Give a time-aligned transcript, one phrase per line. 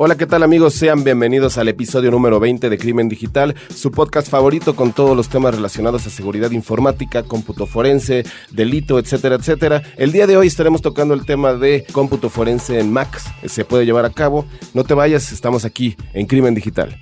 [0.00, 0.74] Hola, ¿qué tal amigos?
[0.74, 5.28] Sean bienvenidos al episodio número 20 de Crimen Digital, su podcast favorito con todos los
[5.28, 9.82] temas relacionados a seguridad informática, cómputo forense, delito, etcétera, etcétera.
[9.96, 13.24] El día de hoy estaremos tocando el tema de cómputo forense en Macs.
[13.46, 14.46] Se puede llevar a cabo.
[14.72, 16.96] No te vayas, estamos aquí en Crimen Digital.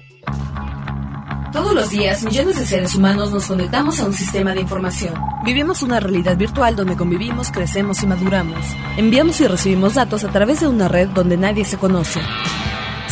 [1.52, 5.12] Todos los días, millones de seres humanos nos conectamos a un sistema de información.
[5.44, 8.58] Vivimos una realidad virtual donde convivimos, crecemos y maduramos.
[8.96, 12.20] Enviamos y recibimos datos a través de una red donde nadie se conoce.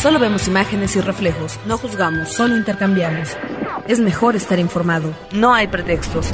[0.05, 3.29] Solo vemos imágenes y reflejos, no juzgamos, solo intercambiamos.
[3.87, 6.27] Es mejor estar informado, no hay pretextos.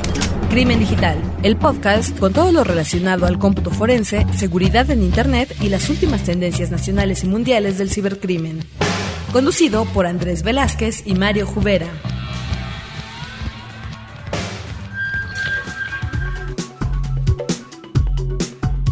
[0.50, 5.70] Crimen Digital, el podcast con todo lo relacionado al cómputo forense, seguridad en Internet y
[5.70, 8.60] las últimas tendencias nacionales y mundiales del cibercrimen.
[9.32, 11.88] Conducido por Andrés Velázquez y Mario Jubera.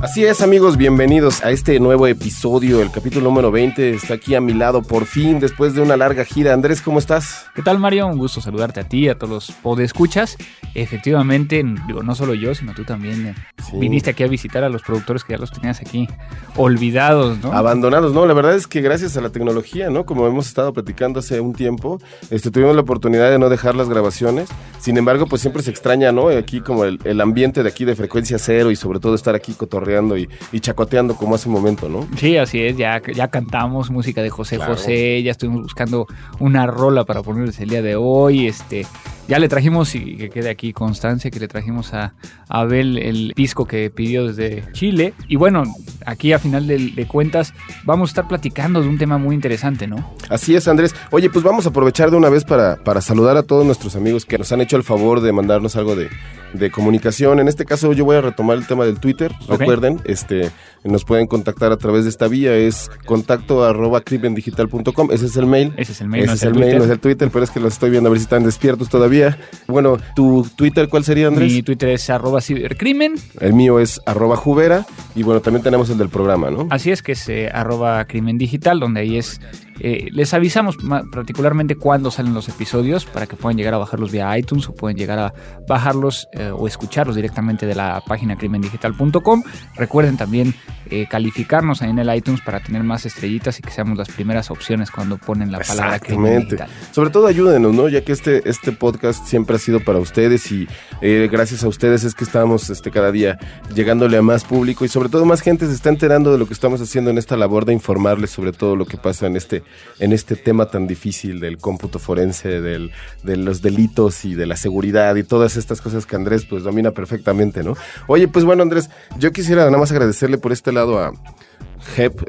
[0.02, 4.40] Así es amigos, bienvenidos a este nuevo episodio, el capítulo número 20 está aquí a
[4.40, 6.54] mi lado por fin después de una larga gira.
[6.54, 7.48] Andrés, ¿cómo estás?
[7.54, 8.08] ¿Qué tal Mario?
[8.08, 10.38] Un gusto saludarte a ti, a todos los podescuchas.
[10.74, 13.36] Efectivamente, digo, no solo yo, sino tú también eh,
[13.70, 13.78] Sí.
[13.78, 16.08] viniste aquí a visitar a los productores que ya los tenías aquí
[16.56, 17.52] olvidados, ¿no?
[17.52, 20.06] Abandonados, no, la verdad es que gracias a la tecnología, ¿no?
[20.06, 22.00] Como hemos estado platicando hace un tiempo,
[22.32, 24.48] este, tuvimos la oportunidad de no dejar las grabaciones.
[24.80, 26.30] Sin embargo, pues siempre se extraña, ¿no?
[26.30, 29.52] Aquí como el, el ambiente de aquí de frecuencia cero y sobre todo estar aquí
[29.54, 32.08] cotorreando y, y chacoteando como hace un momento, ¿no?
[32.18, 34.74] Sí, así es, ya, ya cantamos música de José Claro.
[34.76, 36.08] José, ya estuvimos buscando
[36.40, 38.86] una rola para ponerles el día de hoy, este,
[39.28, 42.14] ya le trajimos, y que quede aquí constancia, que le trajimos a,
[42.48, 45.64] a Abel el disco que pidió desde Chile, y bueno,
[46.06, 47.54] aquí a final de, de cuentas
[47.84, 50.14] vamos a estar platicando de un tema muy interesante, ¿no?
[50.30, 50.96] Así es, Andrés.
[51.12, 54.26] Oye, pues vamos a aprovechar de una vez para, para saludar a todos nuestros amigos
[54.26, 56.10] que nos han hecho el favor de mandarnos algo de,
[56.54, 57.40] de comunicación.
[57.40, 59.32] En este caso yo voy a retomar el tema del Twitter.
[59.48, 60.52] Recuerden, este,
[60.84, 62.56] nos pueden contactar a través de esta vía.
[62.56, 65.12] Es contacto arroba crimendigital.com.
[65.12, 65.74] Ese es el mail.
[65.78, 67.44] Ese es el mail, Ese no es el el mail, no es el Twitter, pero
[67.44, 69.38] es que los estoy viendo a ver si están despiertos todavía.
[69.68, 71.52] Bueno, ¿tu Twitter cuál sería, Andrés?
[71.52, 74.86] Mi Twitter es arroba cibercrimen, El mío es arroba jubera.
[75.16, 76.68] Y bueno, también tenemos el del programa, ¿no?
[76.70, 79.42] Así es que es eh, arroba crimen digital, donde ahí es,
[79.80, 80.78] eh, les avisamos
[81.12, 84.98] particularmente cuándo salen los episodios para que puedan llegar a bajarlos vía iTunes o pueden
[84.98, 85.34] llegar a
[85.68, 89.44] bajarlos eh, o escucharlos directamente de la página crimendigital.com.
[89.76, 90.54] Recuerden también
[90.92, 94.50] eh, calificarnos ahí en el iTunes para tener más estrellitas y que seamos las primeras
[94.50, 96.56] opciones cuando ponen la palabra crimen Exactamente.
[96.56, 96.92] digital.
[96.92, 97.90] Sobre todo ayúdenos, ¿no?
[97.90, 100.68] Ya que este, este podcast siempre ha sido para ustedes y
[101.02, 103.38] eh, gracias a ustedes es que estamos este, cada día
[103.76, 106.54] llegándole a más público y sobre todo más gente se está enterando de lo que
[106.54, 109.64] estamos haciendo en esta labor de informarles sobre todo lo que pasa en este,
[110.00, 112.92] en este tema tan difícil del cómputo forense, del,
[113.24, 116.92] de los delitos y de la seguridad y todas estas cosas que Andrés pues domina
[116.92, 117.76] perfectamente, ¿no?
[118.08, 121.14] Oye, pues bueno Andrés, yo quisiera nada más agradecerle por este lado a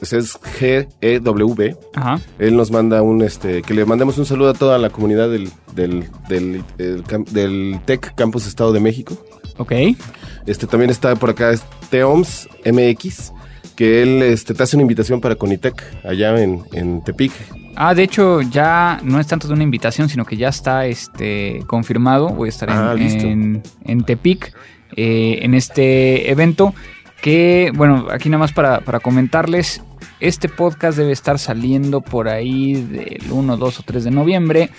[0.00, 1.76] ese es G-E-W,
[2.38, 5.50] él nos manda un, este, que le mandemos un saludo a toda la comunidad del,
[5.74, 9.22] del, del TEC Campus Estado de México.
[9.58, 9.72] Ok.
[10.46, 13.32] Este, también está por acá es Teoms MX,
[13.76, 17.32] que él este, te hace una invitación para Conitec, allá en, en Tepic.
[17.76, 21.62] Ah, de hecho, ya no es tanto de una invitación, sino que ya está este,
[21.66, 22.28] confirmado.
[22.28, 23.24] Voy a estar en, Ah, listo.
[23.26, 24.52] en, en Tepic
[24.96, 26.74] eh, en este evento.
[27.22, 29.82] Que, bueno, aquí nada más para, para comentarles.
[30.20, 34.70] Este podcast debe estar saliendo por ahí del 1, 2 o 3 de noviembre.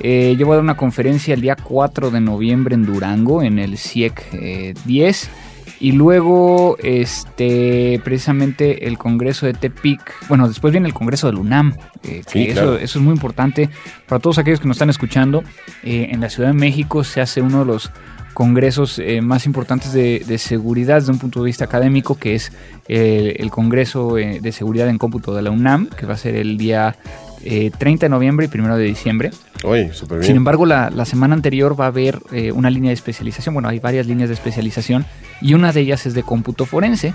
[0.00, 3.58] Eh, yo voy a dar una conferencia el día 4 de noviembre en Durango, en
[3.58, 5.30] el CIEC eh, 10.
[5.80, 10.00] Y luego, este, precisamente el Congreso de Tepic.
[10.28, 11.74] Bueno, después viene el Congreso del UNAM.
[12.02, 12.76] eh, que Sí, eso, claro.
[12.76, 13.68] eso es muy importante
[14.08, 15.42] para todos aquellos que nos están escuchando.
[15.82, 17.90] Eh, en la Ciudad de México se hace uno de los
[18.34, 22.52] congresos eh, más importantes de, de seguridad desde un punto de vista académico, que es
[22.88, 26.34] eh, el Congreso eh, de Seguridad en Cómputo de la UNAM, que va a ser
[26.34, 26.96] el día
[27.42, 29.30] eh, 30 de noviembre y 1 de diciembre.
[29.64, 30.26] Oye, súper bien.
[30.26, 33.54] Sin embargo, la, la semana anterior va a haber eh, una línea de especialización.
[33.54, 35.06] Bueno, hay varias líneas de especialización
[35.40, 37.14] y una de ellas es de cómputo forense.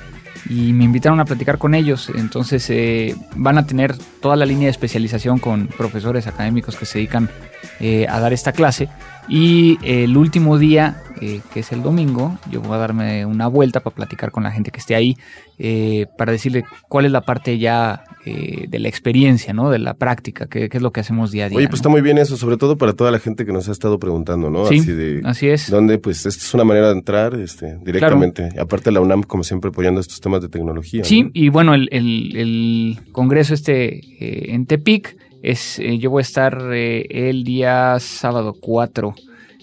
[0.49, 2.11] Y me invitaron a platicar con ellos.
[2.15, 6.99] Entonces eh, van a tener toda la línea de especialización con profesores académicos que se
[6.99, 7.29] dedican
[7.79, 8.89] eh, a dar esta clase.
[9.27, 13.79] Y el último día, eh, que es el domingo, yo voy a darme una vuelta
[13.81, 15.17] para platicar con la gente que esté ahí,
[15.57, 19.69] eh, para decirle cuál es la parte ya eh, de la experiencia, ¿no?
[19.69, 21.57] De la práctica, qué, qué es lo que hacemos día a día.
[21.57, 21.81] Oye, pues ¿no?
[21.81, 24.49] está muy bien eso, sobre todo para toda la gente que nos ha estado preguntando,
[24.49, 24.65] ¿no?
[24.67, 25.69] Sí, Así de, así es.
[25.69, 28.49] donde pues esta es una manera de entrar este, directamente.
[28.59, 31.03] Aparte la UNAM, como siempre, apoyando estos temas de tecnología.
[31.03, 31.29] Sí, ¿no?
[31.33, 36.23] y bueno, el, el- el congreso este eh, en Tepic es, eh, yo voy a
[36.23, 39.15] estar el día sábado 4,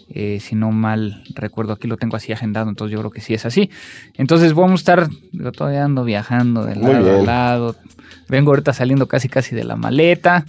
[0.08, 3.34] eh, si no mal recuerdo, aquí lo tengo así agendado, entonces yo creo que sí
[3.34, 3.70] es así.
[4.16, 7.76] Entonces vamos a estar pero todavía ando viajando de lado a lado.
[8.28, 10.46] Vengo ahorita saliendo casi casi de la maleta,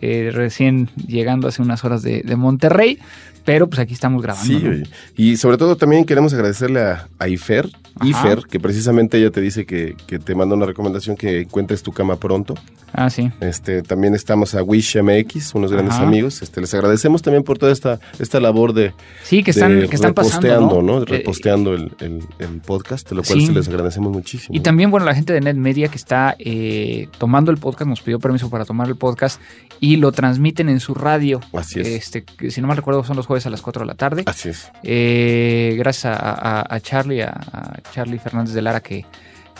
[0.00, 2.98] eh, recién llegando hace unas horas de, de Monterrey.
[3.48, 4.46] Pero pues aquí estamos grabando.
[4.46, 4.82] Sí,
[5.16, 7.70] y sobre todo también queremos agradecerle a, a Ifer,
[8.02, 11.90] Ifer, que precisamente ella te dice que, que, te manda una recomendación que encuentres tu
[11.92, 12.54] cama pronto.
[12.92, 13.30] Ah, sí.
[13.40, 16.42] Este, también estamos a Wish MX, unos grandes amigos.
[16.42, 18.92] Este, les agradecemos también por toda esta, esta labor de.
[19.22, 20.82] Sí, que están, que están pasando.
[20.82, 21.02] ¿no?
[21.02, 24.56] Eh, reposteando el, el, podcast, lo cual se les agradecemos muchísimo.
[24.56, 28.18] Y también, bueno, la gente de NetMedia que está eh, tomando el podcast, nos pidió
[28.18, 29.40] permiso para tomar el podcast
[29.80, 31.40] y lo transmiten en su radio.
[31.52, 31.88] Así es.
[31.88, 34.22] Este, si no mal recuerdo, son los jueves a las 4 de la tarde.
[34.26, 34.70] Así es.
[34.82, 39.04] Eh, gracias a, Charlie, a, Charlie Fernández de Lara, que,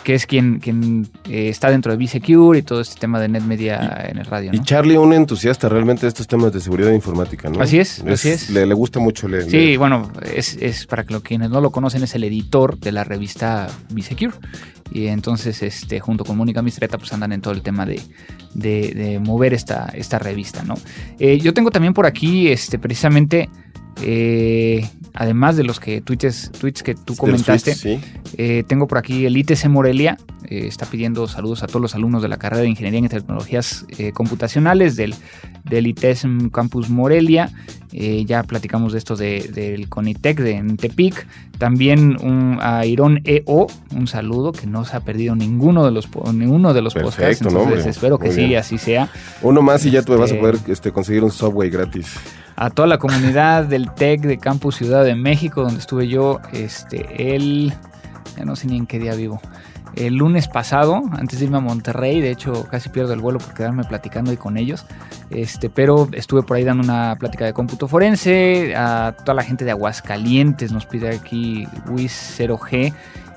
[0.05, 4.07] que es quien, quien eh, está dentro de B-Secure y todo este tema de NetMedia
[4.09, 4.51] en el radio.
[4.53, 7.61] Y Charlie, un entusiasta realmente de estos temas de seguridad informática, ¿no?
[7.61, 8.51] Así es, así es.
[8.51, 9.51] Le, gusta mucho leer.
[9.51, 12.93] Sí, bueno, es, es, para que lo, quienes no lo conocen, es el editor de
[12.93, 14.35] la revista B-Secure.
[14.91, 18.01] Y entonces, este, junto con Mónica Mistreta, pues andan en todo el tema de,
[18.55, 20.75] de, mover esta, esta revista, ¿no?
[21.19, 23.51] Eh, yo tengo también por aquí, este, precisamente
[24.03, 28.01] eh, además de los que tweets, tweets que tú comentaste,
[28.37, 30.17] eh, tengo por aquí el ITC Morelia.
[30.45, 33.85] Eh, está pidiendo saludos a todos los alumnos de la carrera de Ingeniería en Tecnologías
[34.15, 35.15] Computacionales del,
[35.65, 37.51] del ITESM Campus Morelia.
[37.91, 41.27] Ya platicamos de esto del Conitec de Tepic.
[41.59, 46.09] También un, a Irón EO, un saludo que no se ha perdido ninguno de los,
[46.33, 47.43] ninguno de los podcasts.
[47.43, 49.09] Entonces espero que sí, así sea.
[49.43, 52.17] Uno más y ya tú vas a este poder este, conseguir un software gratis
[52.61, 57.37] a toda la comunidad del TEC de Campus Ciudad de México, donde estuve yo este,
[57.37, 57.73] el,
[58.37, 59.41] ya no sé ni en qué día vivo,
[59.95, 63.55] el lunes pasado, antes de irme a Monterrey, de hecho casi pierdo el vuelo por
[63.55, 64.87] quedarme platicando ahí con ellos,
[65.31, 69.65] este, pero estuve por ahí dando una plática de cómputo forense, a toda la gente
[69.65, 72.93] de Aguascalientes nos pide aquí WIS 0G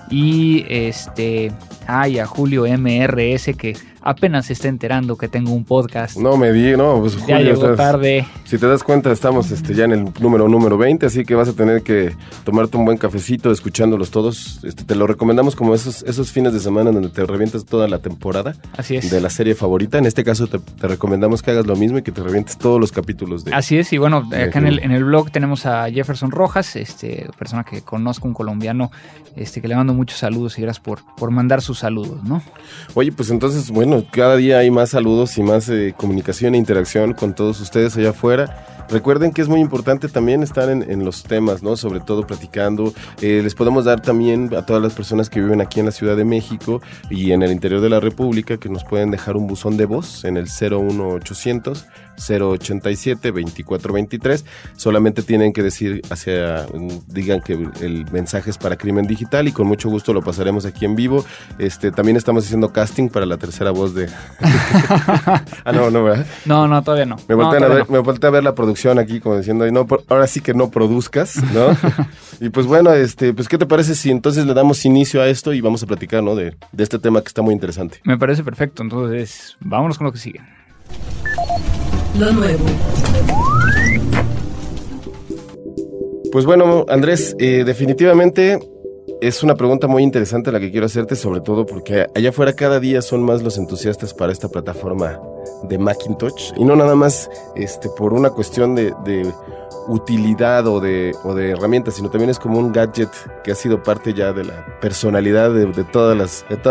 [0.09, 1.51] y este,
[1.87, 6.17] ay, a Julio MRS que apenas se está enterando que tengo un podcast.
[6.17, 8.25] No me di, no, pues Julio, ya llegó tarde.
[8.45, 11.47] Si te das cuenta, estamos este, ya en el número número 20, así que vas
[11.47, 14.59] a tener que tomarte un buen cafecito escuchándolos todos.
[14.63, 17.99] Este, te lo recomendamos como esos, esos fines de semana donde te revientas toda la
[17.99, 19.11] temporada así es.
[19.11, 19.97] de la serie favorita.
[19.97, 22.91] En este caso te, recomendamos que hagas lo mismo y que te revientes todos los
[22.91, 26.31] capítulos de Así es, y bueno, acá en el, en el blog tenemos a Jefferson
[26.31, 28.91] Rojas, este persona que conozco, un colombiano,
[29.35, 32.41] este que le mando muchos saludos y gracias por, por mandar sus saludos, ¿no?
[32.93, 37.13] Oye, pues entonces, bueno, cada día hay más saludos y más eh, comunicación e interacción
[37.13, 38.80] con todos ustedes allá afuera.
[38.91, 41.77] Recuerden que es muy importante también estar en, los temas, ¿no?
[41.77, 42.93] Sobre todo platicando.
[43.21, 46.17] Eh, les podemos dar también a todas las personas que viven aquí en la Ciudad
[46.17, 49.77] de México y en el interior de la República que nos pueden dejar un buzón
[49.77, 51.85] de voz en el 01800
[52.17, 54.45] 087 2423.
[54.75, 56.65] Solamente tienen que decir hacia,
[57.07, 60.85] digan que el mensaje es para crimen digital y con mucho gusto lo pasaremos aquí
[60.85, 61.25] en vivo.
[61.57, 64.09] Este, también estamos haciendo casting para la tercera voz de.
[64.41, 66.25] ah, no, no, ¿verdad?
[66.45, 67.15] No, no, todavía no.
[67.27, 70.41] Me volteé, a, ver, me a ver la producción aquí como diciendo, no, ahora sí
[70.41, 71.77] que no produzcas, ¿no?
[72.39, 75.53] y pues bueno, este, pues ¿qué te parece si entonces le damos inicio a esto
[75.53, 76.35] y vamos a platicar, ¿no?
[76.35, 77.99] De, de este tema que está muy interesante.
[78.03, 80.41] Me parece perfecto, entonces vámonos con lo que sigue
[82.19, 82.65] lo nuevo.
[86.31, 88.59] Pues bueno, Andrés, eh, definitivamente
[89.21, 92.79] es una pregunta muy interesante la que quiero hacerte, sobre todo porque allá afuera cada
[92.79, 95.19] día son más los entusiastas para esta plataforma
[95.63, 96.53] de Macintosh.
[96.57, 99.31] Y no nada más este, por una cuestión de,
[99.87, 103.09] utilidad o de, herramientas, sino también es como un gadget
[103.43, 106.15] que ha sido parte ya de la personalidad de, toda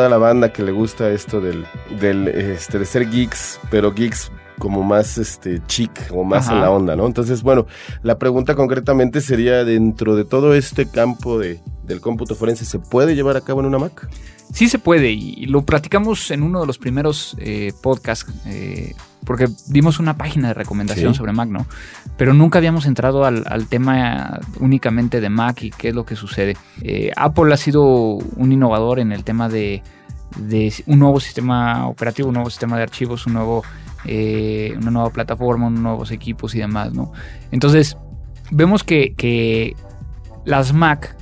[0.09, 1.67] la banda que le gusta esto del,
[2.01, 4.31] del este, de ser geeks, pero geeks
[4.61, 7.07] como más este chic o más en la onda, ¿no?
[7.07, 7.67] Entonces, bueno,
[8.03, 13.17] la pregunta concretamente sería dentro de todo este campo de, del cómputo forense, ¿se puede
[13.17, 14.09] llevar a cabo en una Mac?
[14.53, 19.49] Sí se puede y lo platicamos en uno de los primeros eh, podcasts, eh, porque
[19.69, 21.67] dimos una página de recomendación sobre Mac, ¿no?
[22.17, 26.57] Pero nunca habíamos entrado al, tema únicamente de Mac y qué es lo que sucede.
[26.83, 29.83] Eh, Apple ha sido un innovador en el tema de,
[30.37, 33.63] de un nuevo sistema operativo, un nuevo sistema de archivos, un nuevo
[34.05, 37.13] eh, una nueva plataforma, nuevos equipos y demás, ¿no?
[37.51, 37.97] Entonces,
[38.51, 39.75] vemos que,
[40.45, 41.17] las Mac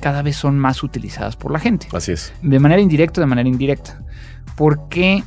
[0.00, 1.88] cada vez son más utilizadas por la gente.
[1.92, 2.32] Así es.
[2.42, 4.02] De manera indirecta, de manera indirecta.
[4.56, 5.22] ¿Por qué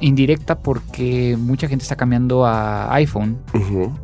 [0.00, 0.58] indirecta?
[0.58, 3.38] Porque mucha gente está cambiando a iPhone,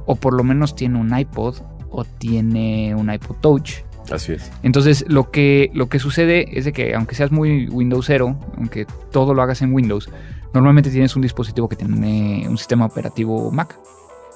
[0.06, 1.56] o por lo menos tiene un iPod,
[1.90, 3.84] o tiene un iPod Touch.
[4.10, 4.50] Así es.
[4.62, 9.34] Entonces, lo que, lo que sucede es de que, aunque seas muy Windowsero, aunque todo
[9.34, 10.08] lo hagas en Windows,
[10.56, 13.78] normalmente tienes un dispositivo que tiene un sistema operativo Mac.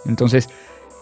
[0.04, 0.48] Entonces,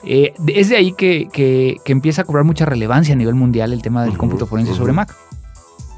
[0.04, 4.04] eh, es de ahí que, empieza a cobrar mucha relevancia a nivel mundial el tema
[4.04, 5.14] del cómputo forense sobre Mac.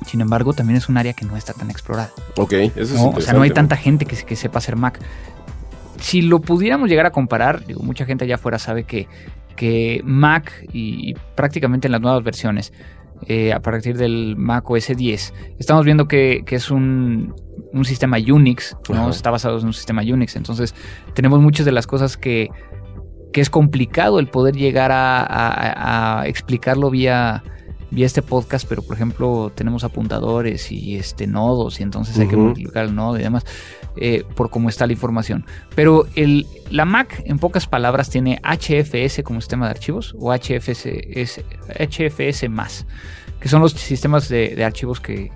[0.06, 2.10] Sin embargo, también es un área que no está tan explorada.
[2.36, 3.10] Ok, eso es ¿no?
[3.10, 4.98] O sea, no hay tanta gente que, que sepa hacer Mac.
[6.00, 9.06] Si lo pudiéramos llegar a comparar, digo, mucha gente allá afuera sabe que,
[9.56, 12.72] que Mac y, y prácticamente en las nuevas versiones,
[13.26, 17.34] eh, a partir del Mac OS 10, estamos viendo que, que es un,
[17.72, 19.00] un sistema Unix, ¿no?
[19.02, 19.10] Ajá.
[19.10, 20.36] está basado en un sistema Unix.
[20.36, 20.74] Entonces,
[21.14, 22.48] tenemos muchas de las cosas que,
[23.32, 27.42] que es complicado el poder llegar a, a- a explicarlo vía,
[27.92, 32.36] vía este podcast, pero por ejemplo tenemos apuntadores y este nodos y entonces hay que
[32.36, 33.44] multiplicar el nodo y demás
[33.96, 35.44] eh, por cómo está la información.
[35.74, 40.86] Pero el, la Mac en pocas palabras tiene HFS como sistema de archivos o HFS,
[40.86, 41.44] es-
[41.78, 42.86] HFS más,
[43.40, 45.30] que son los sistemas de, de archivos que,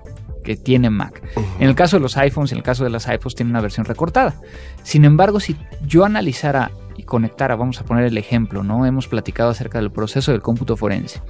[0.45, 1.21] que tiene Mac.
[1.59, 3.85] En el caso de los iPhones, en el caso de las iPhones, tiene una versión
[3.85, 4.35] recortada.
[4.83, 8.85] Sin embargo, si yo analizara y conectara, vamos a poner el ejemplo, ¿no?
[8.85, 11.21] Hemos platicado acerca del proceso del cómputo forense.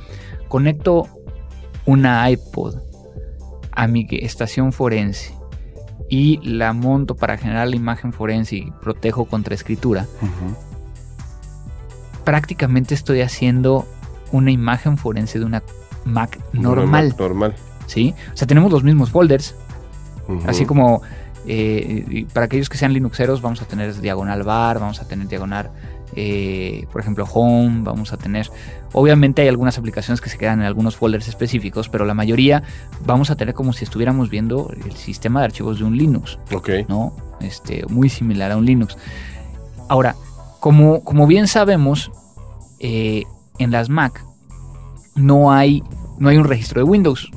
[0.48, 1.08] Conecto
[1.86, 2.76] una iPod
[3.72, 5.34] a mi estación forense
[6.10, 10.06] y la monto para generar la imagen forense y protejo contra escritura.
[12.24, 13.88] Prácticamente estoy haciendo
[14.32, 15.64] una imagen forense de una
[16.06, 17.56] Mac normal, Normal.
[17.88, 18.14] ¿Sí?
[18.34, 19.56] O sea, tenemos los mismos folders.
[20.48, 21.04] Así como
[21.48, 25.70] eh, para aquellos que sean Linuxeros, vamos a tener diagonal bar, vamos a tener diagonal,
[26.16, 28.50] eh, por ejemplo, home, vamos a tener.
[28.94, 32.64] Obviamente hay algunas aplicaciones que se quedan en algunos folders específicos, pero la mayoría
[33.06, 36.70] vamos a tener como si estuviéramos viendo el sistema de archivos de un Linux, Ok.
[36.88, 37.14] ¿no?
[37.42, 38.98] Este, muy similar a un Linux.
[39.90, 40.16] Ahora,
[40.60, 42.12] como, como bien sabemos,
[42.80, 43.24] eh,
[43.60, 44.26] en las Mac
[45.16, 45.84] no hay,
[46.18, 47.30] no hay un registro de Windows.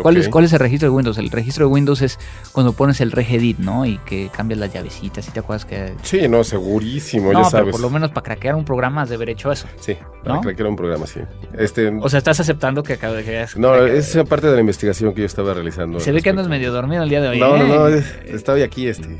[0.00, 0.32] ¿Cuál, es, ok.
[0.32, 1.18] ¿Cuál es el registro de Windows?
[1.18, 2.18] El registro de Windows es
[2.52, 3.84] cuando pones el regedit, ¿no?
[3.84, 5.94] Y que cambias las llavecitas, ¿y te acuerdas que...?
[6.02, 7.72] Sí, no, segurísimo, no, ya pero sabes.
[7.72, 9.66] por lo menos para craquear un programa has de haber hecho eso.
[9.80, 10.40] Sí, para ¿No?
[10.42, 11.20] que era un programa, sí.
[11.58, 13.46] Este, O sea, estás aceptando que acabo de...
[13.56, 16.00] No, que- es parte de la investigación que yo estaba realizando.
[16.00, 17.38] Se ve que andas medio dormido el día de hoy.
[17.40, 17.98] No, no, no, ¿eh?
[17.98, 19.18] es- estoy aquí, este.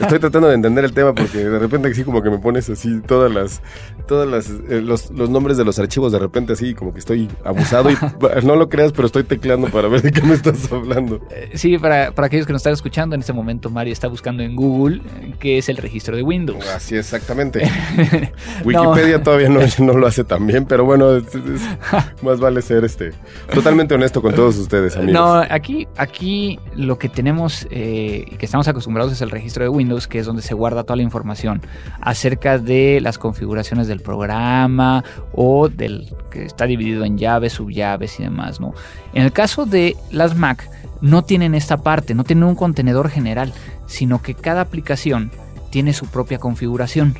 [0.00, 3.00] Estoy tratando de entender el tema porque de repente así como que me pones así
[3.06, 3.62] todas las,
[4.06, 7.28] todas las, eh, los, los nombres de los archivos de repente así como que estoy
[7.44, 7.96] abusado y
[8.44, 11.20] no lo creas, pero estoy tecleando para ver de qué me estás hablando.
[11.30, 14.42] Eh, Sí, para, para aquellos que nos están escuchando, en este momento Mari está buscando
[14.42, 16.66] en Google eh, qué es el registro de Windows.
[16.68, 17.62] Así exactamente.
[18.64, 21.62] Wikipedia todavía no, no lo hace tan bien, pero bueno, es- es-
[22.22, 23.12] más vale ser este
[23.52, 25.14] totalmente honesto con todos ustedes, amigos.
[25.14, 29.68] No, aquí, aquí lo que tenemos eh, y que estamos acostumbrados es el registro de
[29.68, 31.62] Windows, que es donde se guarda toda la información
[32.00, 38.22] acerca de las configuraciones del programa o del que está dividido en llaves, subllaves y
[38.24, 38.74] demás, ¿no?
[39.12, 40.68] En el caso de las Mac,
[41.00, 43.52] no tienen esta parte, no tienen un contenedor general,
[43.86, 45.30] sino que cada aplicación
[45.70, 47.16] tiene su propia configuración,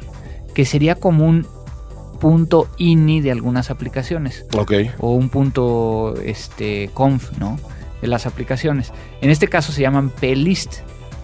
[0.54, 1.46] que sería como un
[2.20, 4.72] punto ini de algunas aplicaciones Ok.
[4.98, 7.58] o un punto este conf, ¿no?
[8.02, 8.92] De las aplicaciones.
[9.20, 10.80] En este caso se llaman plist.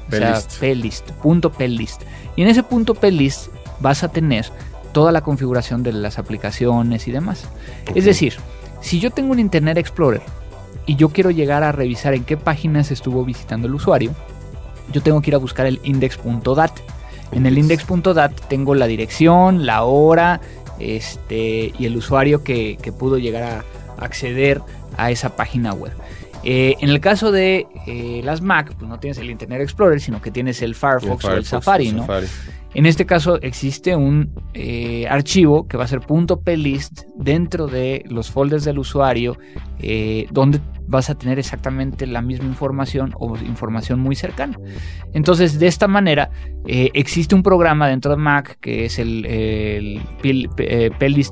[0.09, 0.59] O sea, plist.
[0.59, 2.03] plist, punto plist.
[2.37, 3.49] Y en ese punto plist
[3.81, 4.47] vas a tener
[4.93, 7.45] toda la configuración de las aplicaciones y demás.
[7.95, 8.35] Es decir,
[8.81, 10.23] si yo tengo un Internet Explorer
[10.87, 14.15] y yo quiero llegar a revisar en qué páginas estuvo visitando el usuario,
[14.93, 16.71] yo tengo que ir a buscar el index.dat.
[17.33, 17.83] En el Index.
[17.91, 20.41] index.dat tengo la dirección, la hora
[20.79, 23.65] este, y el usuario que, que pudo llegar a
[23.99, 24.63] acceder
[24.97, 25.93] a esa página web.
[26.49, 30.23] Eh, en el caso de eh, las Mac, pues no tienes el Internet Explorer, sino
[30.23, 32.03] que tienes el Firefox, o el Firefox, Safari, el ¿no?
[32.03, 32.27] Safari.
[32.75, 36.03] En este caso existe un eh, archivo que va a ser
[36.45, 39.39] .plist dentro de los folders del usuario
[40.31, 44.59] donde vas a tener exactamente la misma información o información muy cercana.
[45.13, 46.31] Entonces de esta manera
[46.67, 50.91] eh, existe un programa dentro de Mac que es el, el Pil- eh,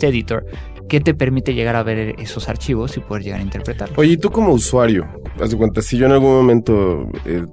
[0.08, 0.44] editor
[0.88, 3.98] que te permite llegar a ver esos archivos y poder llegar a interpretarlos.
[3.98, 5.06] Oye, y tú como usuario,
[5.40, 7.46] haz de cuenta, si yo en algún momento eh,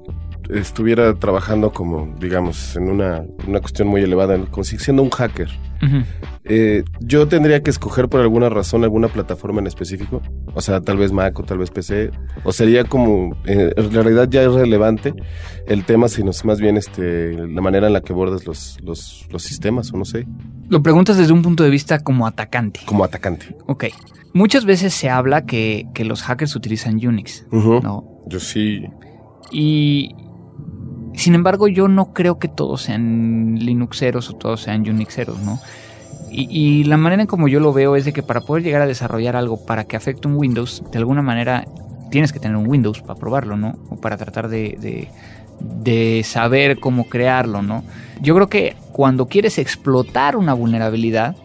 [0.49, 5.49] estuviera trabajando como, digamos, en una, una cuestión muy elevada, como si siendo un hacker,
[6.45, 10.21] Eh, yo tendría que escoger por alguna razón alguna plataforma en específico,
[10.53, 12.11] o sea, tal vez Mac o tal vez PC,
[12.43, 15.13] o sería como, eh, en realidad ya es relevante
[15.67, 19.43] el tema, sino más bien este, la manera en la que abordas los, los, los
[19.43, 20.25] sistemas, o no sé,
[20.69, 22.81] Lo preguntas desde un punto de vista como atacante.
[22.85, 23.55] como atacante.
[23.67, 23.85] Ok.
[24.33, 27.81] Muchas veces se habla que, que los hackers utilizan Unix, Ujú.
[27.81, 28.05] ¿no?
[28.27, 28.83] Yo sí,
[29.51, 30.15] Y
[31.13, 35.59] sin embargo, yo no creo que todos sean Linuxeros o todos sean Unixeros, ¿no?
[36.31, 38.81] Y, y la manera en como yo lo veo es de que para poder llegar
[38.81, 41.65] a desarrollar algo para que afecte un Windows, de alguna manera
[42.09, 43.75] tienes que tener un Windows para probarlo, ¿no?
[43.89, 45.07] O para tratar de, de-
[45.59, 47.83] de saber cómo crearlo, ¿no?
[48.21, 51.35] Yo creo que cuando quieres explotar una vulnerabilidad,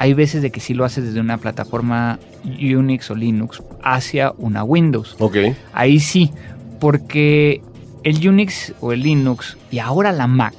[0.00, 4.62] Hay veces de que sí lo haces desde una plataforma Unix o Linux hacia una
[4.62, 5.16] Windows.
[5.18, 5.36] Ok.
[5.72, 6.30] Ahí sí,
[6.78, 7.62] porque
[8.08, 10.54] el Unix o el Linux y ahora la Mac,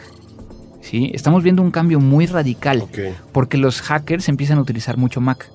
[0.82, 1.10] ¿sí?
[1.16, 2.86] Estamos viendo un cambio muy radical.
[3.32, 5.50] Porque los hackers empiezan a utilizar mucho Mac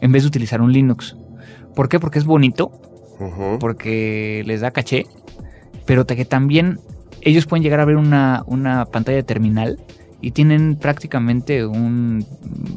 [0.00, 1.16] en vez de utilizar un Linux.
[1.76, 2.00] ¿Por qué?
[2.00, 2.72] Porque es bonito,
[3.60, 5.06] porque les da caché,
[5.86, 6.80] pero que también
[7.20, 9.78] ellos pueden llegar a ver una, una pantalla de terminal
[10.20, 12.26] y tienen prácticamente un,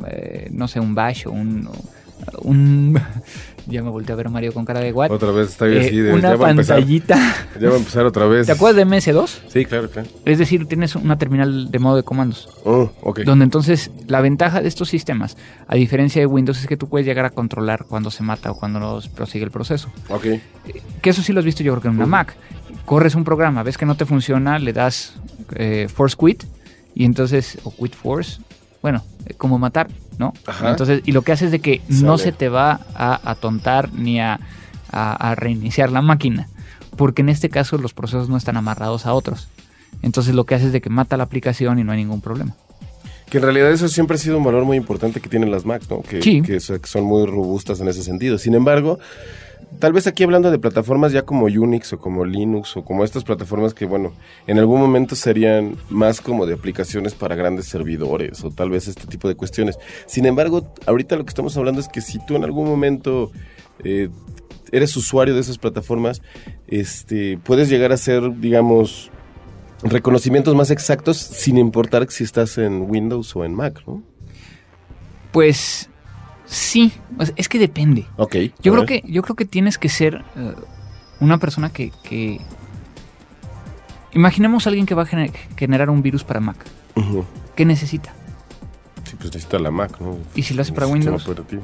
[0.08, 1.70] eh, no sé, un bash o un...
[2.42, 3.00] un
[3.68, 5.12] ya me volteé a ver a Mario con cara de what.
[5.12, 6.14] Otra vez está Eh, así de.
[6.14, 6.78] una ya va a empezar.
[6.78, 7.18] pantallita.
[7.60, 8.46] Ya va a empezar otra vez.
[8.48, 9.30] ¿Te acuerdas de MS2?
[9.48, 10.08] Sí, claro, claro.
[10.26, 12.50] Es decir, tienes una terminal de modo de comandos.
[12.66, 13.20] Oh, ok.
[13.22, 15.38] Donde entonces la ventaja de estos sistemas,
[15.68, 18.56] a diferencia de Windows, es que tú puedes llegar a controlar cuando se mata o
[18.56, 19.90] cuando nos prosigue el proceso.
[20.10, 20.26] Ok.
[21.02, 22.36] Que eso sí lo has visto yo creo que en una Mac.
[22.86, 25.14] Corres un programa, ves que no te funciona, le das
[25.56, 26.44] eh, force quit
[26.96, 28.42] y entonces, o quit force,
[28.82, 30.34] bueno, eh, como matar, ¿no?
[30.46, 30.70] Ajá.
[30.72, 34.20] Entonces, y lo que hace es de que no se te va a atontar ni
[34.20, 34.40] a,
[34.92, 36.48] a- a reiniciar la máquina,
[36.96, 39.48] porque en este caso los procesos no están amarrados a otros.
[40.02, 42.56] Entonces lo que hace es de que mata la aplicación y no hay ningún problema.
[43.30, 45.90] Que en realidad eso siempre ha sido un valor muy importante que tienen las Macs,
[45.90, 46.02] ¿no?
[46.04, 46.42] Que, Sí.
[46.44, 48.38] que so- que son muy robustas en ese sentido.
[48.38, 49.00] Sin embargo,
[49.80, 53.24] tal vez aquí hablando de plataformas ya como Unix o como Linux o como estas
[53.24, 54.14] plataformas que, bueno,
[54.48, 59.08] en algún momento serían más como de aplicaciones para grandes servidores o tal vez este
[59.08, 59.78] tipo de cuestiones.
[60.06, 63.32] Sin embargo, ahorita lo que estamos hablando es que si tú en algún momento
[63.84, 64.10] eh,
[64.72, 66.22] eres usuario de esas plataformas,
[66.68, 69.12] este, puedes llegar a ser, digamos,
[69.84, 74.02] reconocimientos más exactos sin importar si estás en Windows o en Mac, ¿no?
[75.32, 75.90] Pues
[76.46, 76.94] sí,
[77.26, 78.06] sea, es que depende.
[78.18, 78.36] Ok.
[78.62, 79.02] Yo creo ver.
[79.02, 80.54] que, yo creo que tienes que ser eh,
[81.20, 82.40] una persona que, que-
[84.14, 86.58] Imaginemos a alguien que va a gener- generar un virus para Mac.
[87.56, 88.14] ¿Qué necesita?
[89.06, 90.18] Sí, pues necesita la Mac, ¿no?
[90.36, 91.28] ¿Y si lo hace para Windows?
[91.28, 91.64] operativo.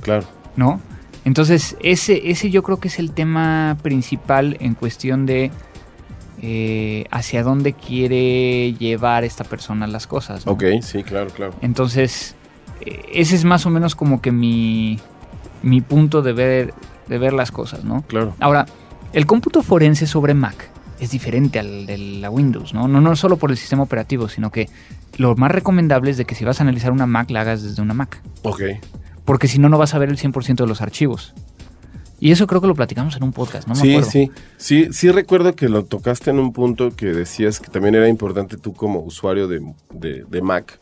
[0.00, 0.26] Claro.
[0.56, 0.80] ¿No?
[1.24, 5.52] Entonces, ese, ese yo creo que es el tema principal en cuestión de
[6.42, 10.44] eh, hacia dónde quiere llevar esta persona las cosas.
[10.44, 10.52] ¿no?
[10.52, 11.54] Ok, sí, claro, claro.
[11.62, 12.34] Entonces,
[13.12, 14.98] ese es más o menos como que mi,
[15.62, 16.74] mi punto de ver,
[17.08, 18.02] de ver las cosas, ¿no?
[18.02, 18.34] Claro.
[18.40, 18.66] Ahora,
[19.12, 22.86] el cómputo forense sobre Mac es diferente al de la Windows, ¿no?
[22.88, 24.68] No, no solo por el sistema operativo, sino que
[25.16, 27.82] lo más recomendable es de que si vas a analizar una Mac, la hagas desde
[27.82, 28.20] una Mac.
[28.42, 28.62] Ok.
[29.24, 31.34] Porque si no, no vas a ver el 100% de los archivos.
[32.24, 34.10] Y eso creo que lo platicamos en un podcast, no me sí, acuerdo.
[34.12, 34.30] sí.
[34.56, 38.56] Sí, sí recuerdo que lo tocaste en un punto que decías que también era importante
[38.56, 39.60] tú como usuario de,
[39.92, 40.78] de- de Mac,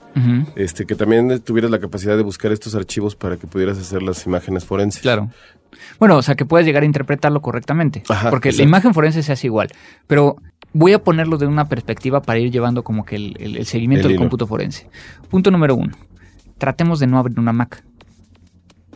[0.55, 4.27] este, que también tuvieras la capacidad de buscar estos archivos para que pudieras hacer las
[4.27, 5.01] imágenes forenses.
[5.01, 5.31] Claro.
[5.99, 8.03] Bueno, o sea, que puedas llegar a interpretarlo correctamente.
[8.11, 8.65] Ajá, porque exacto.
[8.65, 9.69] la imagen forense se hace igual.
[10.07, 10.37] Pero
[10.75, 14.09] voy a ponerlo de una perspectiva para ir llevando como que el, el- el seguimiento
[14.09, 14.91] El del cómputo forense.
[15.31, 15.97] Punto número uno.
[16.59, 17.83] Tratemos de no abrir una Mac.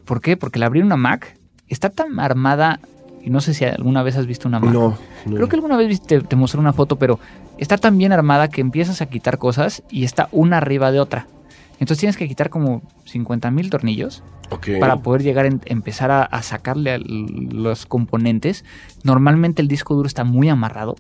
[0.05, 0.37] ¿Por qué?
[0.37, 1.39] Porque al abrir una Mac
[1.75, 2.81] está tan armada,
[3.23, 4.73] y no sé si alguna vez has visto una Mac.
[4.73, 5.35] No, no.
[5.37, 7.19] Creo que alguna vez te, mostré una foto, pero
[7.59, 11.27] está tan bien armada que empiezas a quitar cosas y está una arriba de otra.
[11.81, 14.23] Entonces tienes que quitar como 50 mil tornillos
[14.79, 18.65] para poder llegar a empezar a, a sacarle a los componentes.
[19.03, 20.95] Normalmente el disco duro está muy amarrado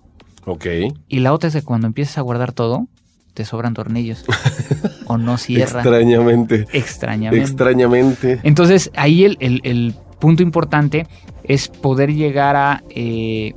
[0.46, 0.66] Ok.
[1.08, 2.88] y la otra es que cuando empiezas a guardar todo,
[3.34, 4.24] te sobran tornillos
[5.06, 6.66] o no cierra Extrañamente.
[6.72, 7.44] extrañamente.
[7.44, 8.40] Extrañamente.
[8.42, 11.06] Entonces ahí el, el- el punto importante
[11.44, 13.54] es poder llegar a, eh,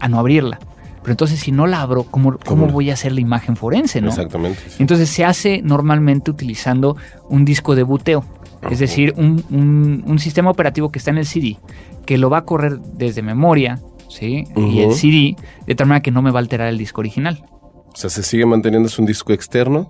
[0.00, 0.58] a no abrirla.
[1.02, 2.66] Pero entonces si no la abro, ¿cómo, cómo ¿Cómo?
[2.72, 4.00] voy a hacer la imagen forense?
[4.02, 4.08] ¿no?
[4.08, 4.60] Exactamente.
[4.68, 4.76] sí.
[4.80, 6.96] Entonces se hace normalmente utilizando
[7.30, 8.24] un disco de buteo,
[8.70, 11.56] es decir, un, un- un sistema operativo que está en el CD,
[12.04, 13.78] que lo va a correr desde memoria,
[14.10, 14.44] ¿sí?
[14.56, 14.92] Y el.
[14.92, 17.44] CD, de tal manera que no me va a alterar el disco original.
[17.92, 19.88] O sea, se sigue manteniendo es un disco externo.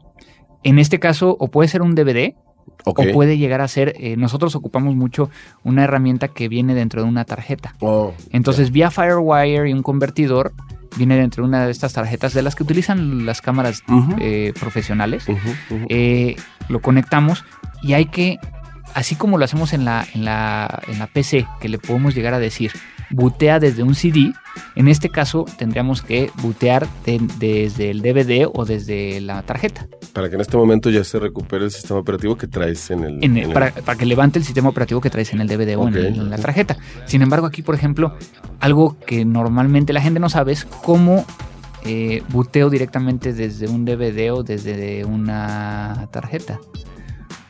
[0.63, 2.35] En este caso, o puede ser un DVD,
[2.85, 5.31] O puede llegar a ser, eh, nosotros ocupamos mucho
[5.65, 7.75] una herramienta que viene dentro de una tarjeta.
[7.81, 10.53] Oh, Entonces, vía Firewire y un convertidor,
[10.97, 13.83] viene dentro de una de estas tarjetas de las que utilizan las cámaras
[14.21, 15.27] eh, profesionales.
[15.89, 16.37] eh,
[16.69, 17.45] lo conectamos
[17.83, 18.39] y hay que,
[18.95, 22.35] así como lo hacemos en la, en, la, en la PC, que le podemos llegar
[22.35, 22.73] a decir,
[23.11, 24.33] butea desde un CD,
[24.75, 30.29] en este caso tendríamos que butear de- desde el DVD o desde la tarjeta, Para
[30.29, 33.25] que en este momento ya se recupere el sistema operativo que traes en el.
[33.25, 35.49] en el- en el- para, para que levante el sistema operativo que traes en el
[35.49, 36.77] DVD o en, Ok, el- en la tarjeta.
[37.07, 38.17] Sin embargo, aquí, por ejemplo,
[38.61, 41.25] algo que normalmente la gente no sabe es cómo
[41.85, 46.59] eh, buteo directamente desde un DVD o desde una tarjeta.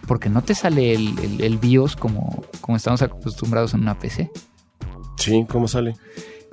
[0.07, 4.31] Porque no te sale el, el- el BIOS como, como estamos acostumbrados en una PC.
[5.19, 5.95] Sí, ¿cómo sale?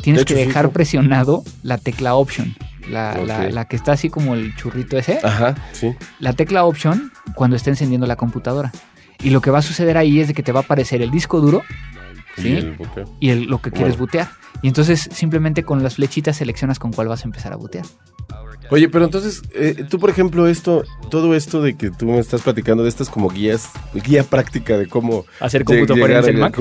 [0.01, 2.55] Tienes De que hecho, sí, dejar presionado la tecla Option.
[2.89, 5.95] la, la- la que está así como el churrito ese, Ajá, sí.
[6.19, 8.71] la tecla Option cuando esté encendiendo la computadora.
[9.23, 11.09] Y lo que va a suceder ahí es de que te va a aparecer el
[11.09, 11.63] disco duro
[12.37, 12.49] Sí.
[12.49, 13.05] Y el boteo.
[13.21, 14.05] y el- lo que quieres Bueno.
[14.05, 14.29] bootear.
[14.61, 17.85] Y entonces simplemente con las flechitas seleccionas con cuál vas a empezar a bootear.
[18.71, 22.41] Oye, pero entonces, eh, tú por ejemplo, esto, todo esto de que tú me estás
[22.41, 26.39] platicando de estas como guías, guía práctica de cómo Hacer cómputo llegar forense en a-
[26.49, 26.59] Mac.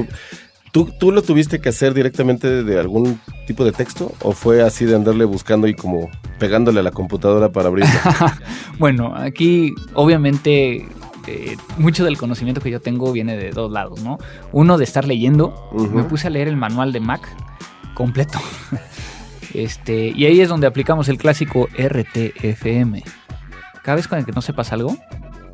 [0.74, 4.84] ¿Tú, ¿Tú lo tuviste que hacer directamente de algún tipo de texto o fue así
[4.84, 6.10] de andarle buscando y como
[6.40, 8.40] pegándole a la computadora para abrirla?
[8.80, 10.88] Bueno, aquí obviamente
[11.28, 14.18] eh, mucho del conocimiento que yo tengo viene de dos lados, ¿no?
[14.50, 15.54] Uno de estar leyendo,
[15.92, 17.20] me puse a leer el manual de Mac
[17.94, 18.40] completo.
[19.54, 23.04] este, y ahí es donde aplicamos el clásico RTFM.
[23.84, 24.96] Cada vez con el que no sepas algo,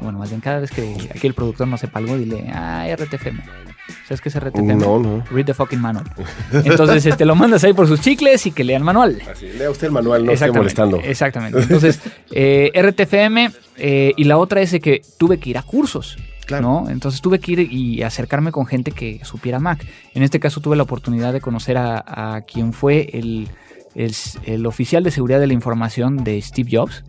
[0.00, 3.69] bueno, más bien cada vez que aquí el productor no sepa algo, dile, ah, RTFM.
[4.06, 4.74] ¿Sabes qué es RTFM?
[4.76, 5.24] no, no.
[5.30, 6.04] Read the fucking manual.
[6.52, 9.20] Entonces, este, lo mandas ahí por sus chicles y que lea el manual.
[9.30, 10.98] Así, lea usted el manual, no esté molestando.
[11.00, 11.60] Exactamente.
[11.60, 12.00] Entonces,
[12.30, 16.16] eh, RTFM eh, y la otra es de que tuve que ir a cursos.
[16.46, 16.62] Claro.
[16.82, 16.90] ¿no?
[16.90, 19.86] Entonces tuve que ir y acercarme con gente que supiera Mac.
[20.14, 22.02] En este caso tuve la oportunidad de conocer a,
[22.36, 23.46] a quien fue el,
[23.94, 24.14] el-
[24.46, 27.04] el oficial de seguridad de la información de Steve Jobs,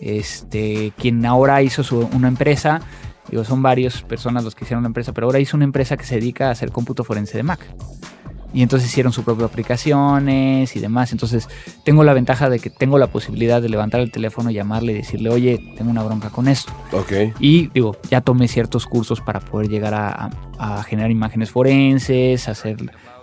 [0.00, 2.80] este, quien ahora hizo su- una empresa,
[3.28, 6.04] digo, son varias personas los que hicieron la empresa, pero ahora hizo una empresa que
[6.04, 7.60] se dedica a hacer cómputo forense de Mac.
[8.52, 11.12] Y entonces hicieron sus propias aplicaciones y demás.
[11.12, 11.48] Entonces
[11.84, 15.30] tengo la ventaja de que tengo la posibilidad de levantar el teléfono, llamarle y decirle,
[15.30, 16.72] oye, tengo una bronca con esto.
[16.90, 17.12] Ok.
[17.38, 20.08] Y digo, ya tomé ciertos cursos para poder llegar a,
[20.58, 22.76] a- a generar imágenes forenses, hacer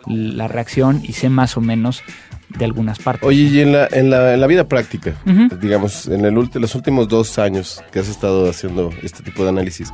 [0.06, 2.02] la reacción y sé más o menos
[2.50, 3.28] de algunas partes.
[3.28, 5.14] Oye, y en la, en la, en la vida práctica,
[5.60, 9.50] digamos, en el ulti- los últimos dos años que has estado haciendo este tipo de
[9.50, 9.92] análisis,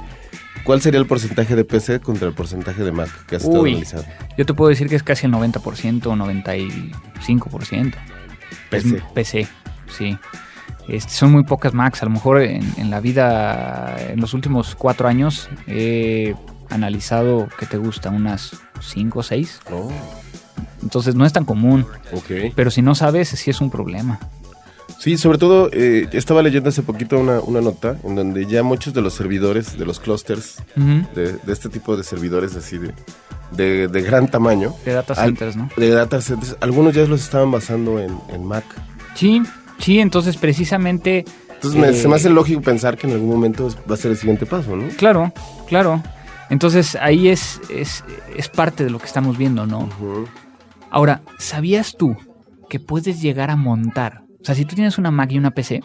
[0.63, 4.07] ¿cuál sería el porcentaje de PC contra el porcentaje de Mac que has estado analizando?
[4.37, 7.93] Yo te puedo decir que es casi el 90% o 95%.
[8.71, 9.03] Es PC.
[9.13, 9.47] PC,
[9.97, 10.17] sí.
[10.87, 12.01] Este, son muy pocas Macs.
[12.01, 16.35] A lo mejor en, en la vida, en los últimos cuatro años, he
[16.69, 18.09] analizado, ¿qué te gusta?
[18.09, 19.61] Unas 5 o 6.
[19.71, 19.91] Oh,
[20.81, 21.85] Entonces no es tan común.
[22.55, 24.19] Pero si no sabes, sí es un problema.
[24.99, 28.93] Sí, sobre todo, eh, estaba leyendo hace poquito una, una nota en donde ya muchos
[28.93, 32.93] de los servidores, de los clusters, de, de este tipo de servidores así de,
[33.51, 35.69] de, de gran tamaño, De data Al- centers, ¿no?
[35.75, 38.63] de data centers, algunos ya los estaban basando en, en Mac.
[39.15, 39.41] Sí,
[39.79, 41.25] sí, entonces precisamente...
[41.55, 44.11] Entonces me- eh, se me hace lógico pensar que en algún momento va a ser
[44.11, 44.87] el siguiente paso, ¿no?
[44.95, 45.33] Claro,
[45.67, 46.01] claro.
[46.49, 48.03] Entonces ahí es, es,
[48.37, 49.79] es parte de lo que estamos viendo, ¿no?
[49.79, 50.27] Ujú.
[50.93, 52.15] Ahora, ¿sabías tú
[52.69, 54.21] que puedes llegar a montar?
[54.41, 55.81] O sea, si tú tienes una Mac y una PC,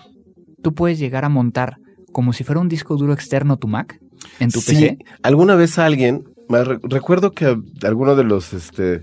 [0.63, 1.79] tú puedes llegar a montar
[2.13, 3.99] como si fuera un disco duro externo tu Mac
[4.39, 4.99] en tu Sí, PC.
[5.23, 6.25] alguna vez alguien,
[6.83, 9.03] recuerdo que alguno de los, este,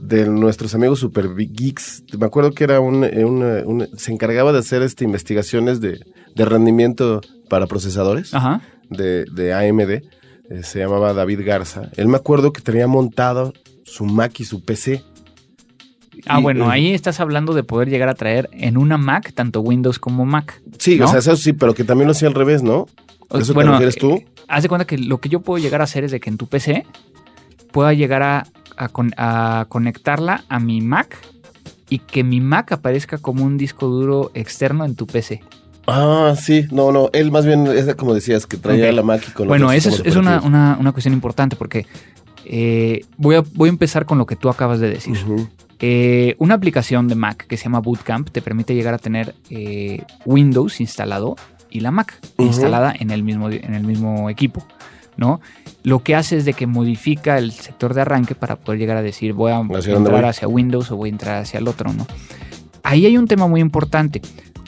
[0.00, 4.58] de nuestros amigos super geeks, me acuerdo que era un, eh, un, se encargaba de
[4.60, 6.00] hacer este, investigaciones de,
[6.34, 8.62] de rendimiento para procesadores Ajá.
[8.90, 10.02] de, de AMD, eh,
[10.62, 11.90] se llamaba David Garza.
[11.96, 13.52] Él me acuerdo que tenía montado
[13.84, 15.02] su Mac y su PC.
[16.26, 19.32] Ah, Y, bueno, eh, ahí estás hablando de poder llegar a traer en una Mac
[19.34, 20.60] tanto Windows como Mac.
[20.78, 21.04] Sí, ¿no?
[21.06, 22.86] o sea, eso sí, pero que también lo hacía al revés, ¿no?
[23.32, 24.12] ¿Eso bueno, te refieres tú?
[24.14, 26.30] eh, haz de cuenta que lo que yo puedo llegar a hacer es de que
[26.30, 26.86] en tu PC
[27.72, 31.16] pueda llegar a, a con- a conectarla a mi Mac
[31.90, 35.42] y que mi Mac aparezca como un disco duro externo en tu PC.
[35.86, 39.32] Ah, sí, no, no, él más bien es como decías, que traía la Mac y
[39.32, 40.44] con Bueno, eso es, es una, operativos.
[40.46, 41.86] una- una cuestión importante porque
[42.46, 45.12] eh, voy, a, voy a empezar con lo que tú acabas de decir.
[45.18, 45.48] Ujú.
[45.86, 50.00] Eh, una aplicación de Mac que se llama Bootcamp te permite llegar a tener eh,
[50.24, 51.36] Windows instalado
[51.68, 54.66] y la Mac instalada en el mismo, en el mismo equipo.
[55.18, 55.42] ¿no?
[55.82, 59.02] Lo que hace es de que modifica el sector de arranque para poder llegar a
[59.02, 60.30] decir voy a ¿Hacia dónde entrar voy?
[60.30, 62.06] hacia Windows o voy a entrar hacia el otro, ¿no?
[62.82, 64.22] Ahí hay un tema muy importante.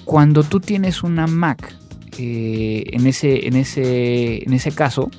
[0.04, 1.74] Cuando tú tienes una Mac,
[2.18, 5.10] eh, en, ese, en, ese, en ese caso,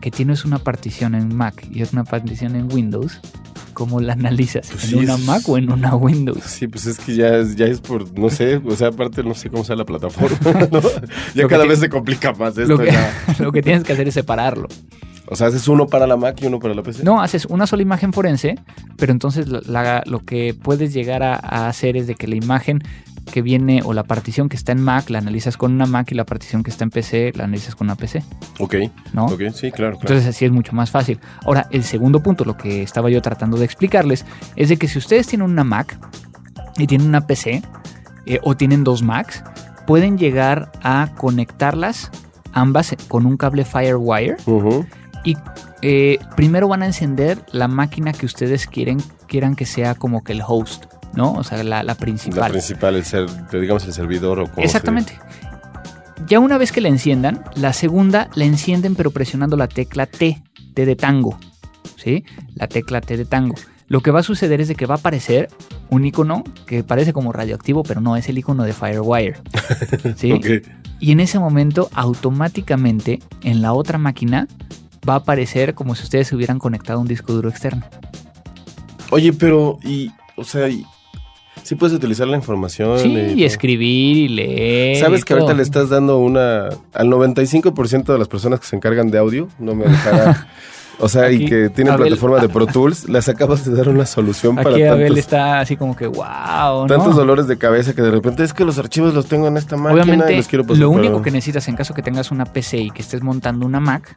[0.00, 3.20] que tienes una partición en Mac y es una partición en Windows,
[3.82, 4.68] ¿cómo la analizas?
[4.70, 6.38] Pues ¿En sí, una es- Mac o en una Windows?
[6.44, 9.34] Sí, pues es que ya es, ya es por, no sé, o sea, aparte no
[9.34, 10.38] sé cómo sea la plataforma,
[10.70, 10.80] ¿no?
[11.34, 12.92] Ya que cada vez se complica más esto Lo que,
[13.40, 14.68] lo que tienes que hacer es separarlo.
[15.26, 17.02] O sea, haces uno para la Mac y uno para la PC.
[17.04, 18.54] No, haces una sola imagen forense,
[18.98, 22.36] pero entonces la- la- lo que puedes llegar a, a hacer es de que la
[22.36, 22.80] imagen
[23.30, 26.14] que viene o la partición que está en Mac la analizas con una Mac y
[26.14, 28.22] la partición que está en PC la analizas con una PC,
[28.58, 28.74] Ok,
[29.12, 29.26] ¿no?
[29.26, 30.00] ok, sí, claro, claro.
[30.00, 31.18] Entonces así es mucho más fácil.
[31.44, 34.24] Ahora, el segundo punto, lo que estaba yo tratando de explicarles,
[34.56, 35.98] es de que si ustedes tienen una Mac
[36.78, 37.62] y tienen una PC
[38.26, 39.42] eh, o tienen dos Macs,
[39.86, 42.10] pueden llegar a conectarlas
[42.52, 44.36] ambas con un cable Firewire
[45.24, 45.36] y
[45.82, 50.32] eh, primero van a encender la máquina que ustedes quieren, quieran que sea como que
[50.32, 51.32] el host ¿no?
[51.32, 52.50] O sea, la, la La principal.
[52.50, 55.18] principal, el ser, digamos, el servidor o como se- Exactamente.
[56.28, 60.42] Ya una vez que la enciendan, la segunda la encienden pero presionando la tecla T,
[60.74, 61.38] T de tango,
[61.96, 62.24] ¿sí?
[62.54, 63.54] La tecla T de tango.
[63.88, 65.48] Lo que va a suceder es de que va a aparecer
[65.90, 69.38] un icono que parece como radioactivo, pero no, es el icono de Firewire,
[70.16, 70.40] ¿sí?
[71.00, 74.46] Y en ese momento, automáticamente, en la otra máquina,
[75.06, 77.84] va a aparecer como si ustedes se hubieran conectado a un disco duro externo.
[79.10, 80.86] Oye, pero, y, o sea, y,
[81.62, 82.98] sí puedes utilizar la información.
[82.98, 84.96] Sí, y escribir y leer.
[84.98, 86.68] ¿Sabes y que ahorita le estás dando una...
[86.94, 90.46] Al 95% de las personas que se encargan de audio, no me dejará...
[90.98, 94.06] O sea, y que tienen Abel- plataforma de Pro Tools, les acabas de dar una
[94.06, 98.02] solución para Aquí Abel tantos, está así como que, wow, tantos dolores de cabeza que
[98.02, 100.64] de repente es que los archivos los tengo en esta máquina y Obviamente, los quiero
[100.64, 103.20] pasar lo para- único que necesitas en caso que tengas una PC y que estés
[103.22, 104.14] montando una Mac,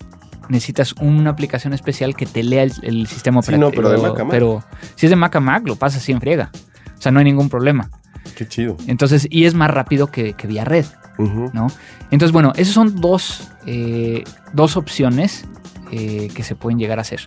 [0.49, 4.19] necesitas una aplicación especial que te lea el, el sistema Sí, no, pero de Mac
[4.19, 4.31] a Mac.
[4.31, 4.63] pero
[4.95, 6.51] si es de Mac a Mac, lo pasas así en friega.
[6.97, 7.89] O sea, no hay ningún problema.
[8.35, 8.75] Qué chido.
[8.87, 10.85] Entonces, y es más rápido que, que vía red.
[11.17, 11.67] ¿no?
[12.11, 15.45] Entonces, bueno, esas son dos, eh, dos opciones
[15.91, 17.21] eh, que se pueden llegar a hacer.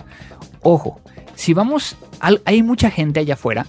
[0.63, 1.01] Ojo,
[1.35, 3.65] si vamos, al- hay mucha gente allá afuera,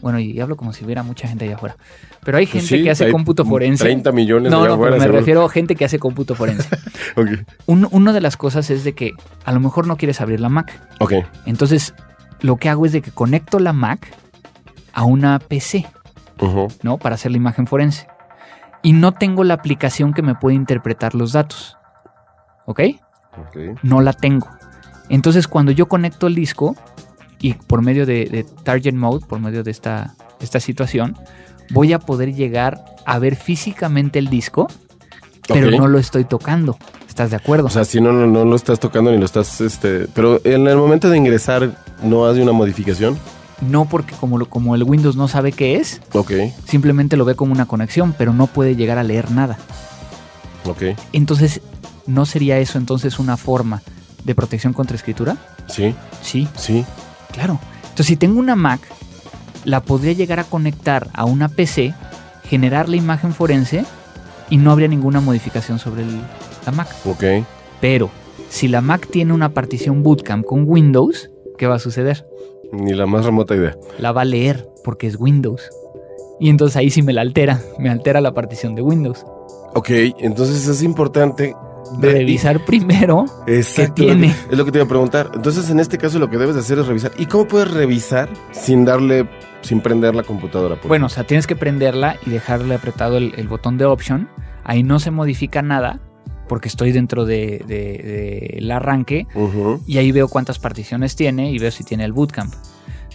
[0.00, 1.76] bueno, y hablo como si hubiera mucha gente allá afuera,
[2.24, 3.82] pero hay Pues gente sí, que hace cómputo forense.
[3.82, 5.18] 30 millones No, allá no, afuera, pero me seguro.
[5.18, 6.68] refiero a gente que hace cómputo forense.
[7.16, 7.28] Ok.
[7.66, 9.12] Un- una de las cosas es de que
[9.44, 10.80] a lo mejor no quieres abrir la Mac.
[11.00, 11.14] Ok.
[11.46, 11.94] Entonces,
[12.42, 14.06] lo que hago es de que conecto la Mac
[14.92, 15.86] a una PC.
[16.82, 16.98] ¿no?
[16.98, 18.06] Para hacer la imagen forense.
[18.82, 21.76] Y no tengo la aplicación que me puede interpretar los datos.
[22.66, 22.80] ¿Ok?
[23.82, 24.48] No la tengo.
[25.08, 26.76] Entonces, cuando yo conecto el disco
[27.40, 31.16] y por medio de, de Target Mode, por medio de esta, esta situación,
[31.70, 34.68] voy a poder llegar a ver físicamente el disco,
[35.46, 36.76] pero no lo estoy tocando.
[37.08, 37.66] ¿Estás de acuerdo?
[37.66, 40.06] O sea, si no, no, no lo estás tocando ni lo estás, este...
[40.14, 41.72] Pero en el momento de ingresar,
[42.02, 43.18] ¿no hace una modificación?
[43.60, 46.00] No porque como, lo- como el Windows no sabe qué es,
[46.66, 49.58] simplemente lo ve como una conexión, pero no puede llegar a leer nada.
[51.12, 51.60] Entonces,
[52.06, 53.82] ¿no sería eso entonces una forma
[54.24, 55.36] de protección contra escritura?
[55.68, 55.94] Sí.
[56.22, 56.84] Sí, Sí.
[57.32, 57.58] claro.
[57.82, 58.80] Entonces, si tengo una Mac,
[59.64, 61.94] la podría llegar a conectar a una PC,
[62.44, 63.84] generar la imagen forense
[64.50, 66.20] y no habría ninguna modificación sobre el-
[66.66, 66.88] la Mac.
[67.04, 67.24] Ok.
[67.80, 68.10] Pero,
[68.50, 72.26] si la Mac tiene una partición bootcamp con Windows, ¿qué va a suceder?
[72.72, 73.76] Ni la más remota idea.
[73.98, 75.68] la va a leer porque es Windows.
[76.40, 79.24] Y entonces ahí sí me la altera, me altera la partición de Windows.
[79.74, 81.54] Ok, entonces es importante...
[82.00, 84.34] de- Revisar primero Exacto, ¿Qué tiene?
[84.50, 85.30] Es lo que te iba a preguntar.
[85.34, 87.10] Entonces, en este caso, lo que debes de hacer es revisar.
[87.18, 89.28] ¿Y cómo puedes revisar sin darle,
[89.62, 90.76] sin prender la computadora?
[90.76, 94.28] por Bueno, o sea, tienes que prenderla y dejarle apretado el, el botón de option.
[94.64, 96.00] Ahí no se modifica nada
[96.48, 99.26] porque estoy dentro de- de- del arranque
[99.86, 102.52] y ahí veo cuántas particiones tiene y veo si tiene el bootcamp.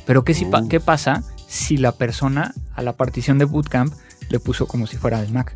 [0.06, 0.68] Pero ¿qué, si pa- Mm.
[0.68, 3.94] ¿qué pasa si la persona a la partición de bootcamp
[4.30, 5.56] le puso como si fuera el Mac?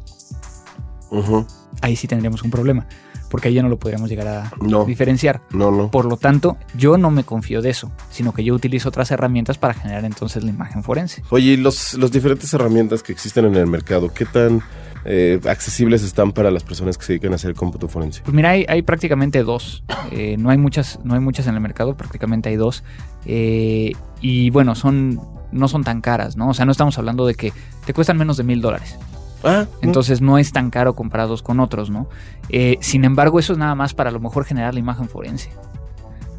[1.81, 2.85] Ahí sí tendríamos un problema
[3.29, 5.41] porque ahí ya no lo podríamos llegar a No, diferenciar.
[5.51, 5.91] no, no.
[5.91, 9.57] Por lo tanto, yo no me confío de eso, sino que yo utilizo otras herramientas
[9.57, 11.23] para generar entonces la imagen forense.
[11.29, 14.61] Oye, ¿y los, los diferentes herramientas que existen en el mercado, qué tan
[15.07, 18.21] eh, accesibles están para las personas que se dedican a hacer cómputo forense?
[18.23, 19.83] Pues mira, hay, hay prácticamente dos.
[20.11, 22.83] Eh, no, hay muchas, no hay muchas en el mercado, prácticamente hay dos.
[23.25, 25.19] Eh, y bueno, son,
[25.51, 26.49] no son tan caras, ¿no?
[26.49, 27.53] O sea, no estamos hablando de que
[27.85, 28.97] te cuestan menos de mil dólares.
[29.43, 32.09] Ah, Entonces no es tan caro comparados con otros, ¿no?
[32.49, 35.51] Eh, sin embargo, eso es nada más para a lo mejor generar la imagen forense.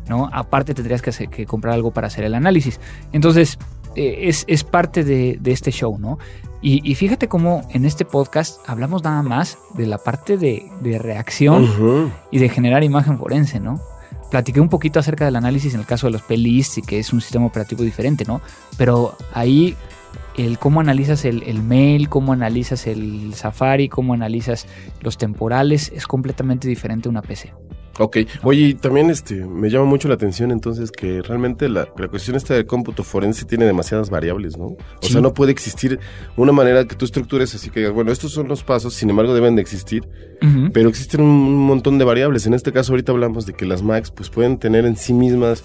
[0.08, 0.30] ¿no?
[0.32, 2.80] Aparte tendrías que, hacer- que comprar algo para hacer el análisis.
[3.12, 3.58] Entonces,
[3.98, 6.18] eh, es, es parte de, de este show, ¿no?
[6.62, 10.98] Y, y fíjate cómo en este podcast hablamos nada más de la parte de, de
[10.98, 13.80] reacción y de generar imagen forense, ¿no?
[14.30, 17.12] Platiqué un poquito acerca del análisis en el caso de los PLIs y que es
[17.12, 18.40] un sistema operativo diferente, ¿no?
[18.76, 19.76] Pero ahí
[20.36, 24.66] el cómo analizas el, el mail, cómo analizas el Safari, cómo analizas
[25.00, 27.52] los temporales es completamente diferente a una PC.
[27.98, 32.36] Ok, oye, también este, me llama mucho la atención entonces que realmente la, la cuestión
[32.36, 34.66] esta del cómputo forense tiene demasiadas variables, ¿no?
[34.66, 35.12] O Sí.
[35.12, 35.98] sea, no puede existir
[36.36, 39.34] una manera que tú estructures así que digas, bueno, estos son los pasos, sin embargo
[39.34, 40.08] deben de existir,
[40.72, 42.46] pero existen un, un montón de variables.
[42.46, 45.64] En este caso ahorita hablamos de que las Macs pues pueden tener en sí mismas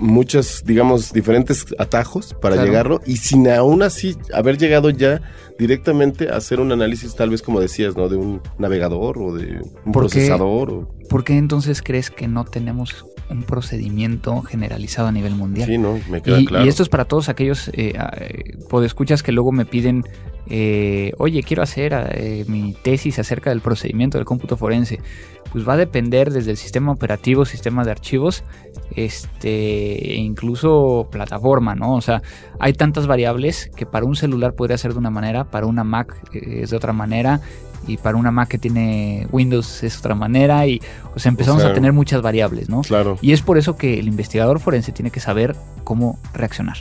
[0.00, 2.68] muchas, digamos, diferentes atajos para Claro.
[2.68, 5.20] llegarlo y sin aún así haber llegado ya
[5.58, 8.08] directamente a hacer un análisis tal vez como decías, ¿no?
[8.08, 10.18] De un navegador o de un ¿Por qué?
[10.20, 10.88] procesador o...
[11.08, 15.68] ¿Por qué entonces crees que no tenemos un procedimiento generalizado a nivel mundial?
[15.68, 15.98] Sí, ¿no?
[16.10, 16.64] Me queda Y, claro.
[16.64, 20.04] y esto es para todos aquellos eh, eh, podescuchas que luego me piden
[20.50, 24.98] eh, oye, quiero hacer eh, mi tesis acerca del procedimiento del cómputo forense,
[25.52, 28.42] pues va a depender desde el sistema operativo, sistema de archivos,
[28.96, 31.94] este, e incluso plataforma, ¿no?
[31.94, 32.22] O sea,
[32.58, 36.16] hay tantas variables que para un celular podría ser de una manera, para una Mac
[36.32, 37.40] eh, es de otra manera,
[37.86, 40.82] y para una Mac que tiene Windows es otra manera y
[41.14, 42.82] o sea empezamos a tener muchas variables, ¿no?
[42.82, 43.18] Claro.
[43.22, 46.76] Y es por eso que el investigador forense tiene que saber cómo reaccionar,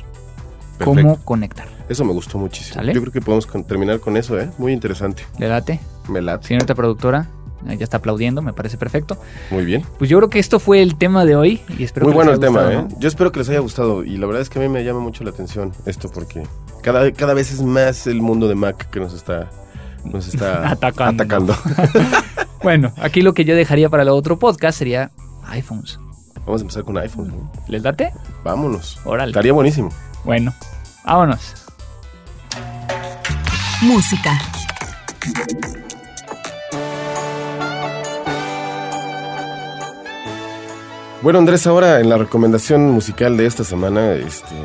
[0.85, 1.67] cómo conectar.
[1.87, 2.83] Eso me gustó muchísimo.
[2.83, 4.49] Yo creo que podemos terminar con eso, ¿eh?
[4.57, 5.23] Muy interesante.
[5.37, 5.79] ¿Le late?
[6.07, 6.47] Me late.
[6.47, 7.27] Señorita productora,
[7.67, 9.17] eh, ya está aplaudiendo, me parece perfecto.
[9.51, 9.83] Muy bien.
[9.97, 12.31] Pues yo creo que esto fue el tema de hoy y espero Muy que bueno
[12.31, 12.87] el tema, ¿eh?
[12.99, 14.99] Yo espero que les haya gustado y la verdad es que a mí me llama
[14.99, 16.43] mucho la atención esto porque
[16.81, 19.49] cada, cada vez es más el mundo de Mac que nos está
[20.05, 21.55] nos está atacando.
[22.63, 25.11] bueno, aquí lo que yo dejaría para el otro podcast sería
[25.47, 25.99] iPhones.
[26.45, 27.33] Vamos a empezar con iPhones.
[27.67, 28.11] ¿Les date?
[28.43, 28.99] Vámonos.
[29.05, 29.31] Órale.
[29.31, 29.89] Estaría buenísimo.
[30.23, 30.53] Bueno,
[31.03, 31.53] vámonos.
[33.81, 34.37] Música.
[41.21, 44.55] Bueno, Andrés, ahora en la recomendación musical de esta semana, este,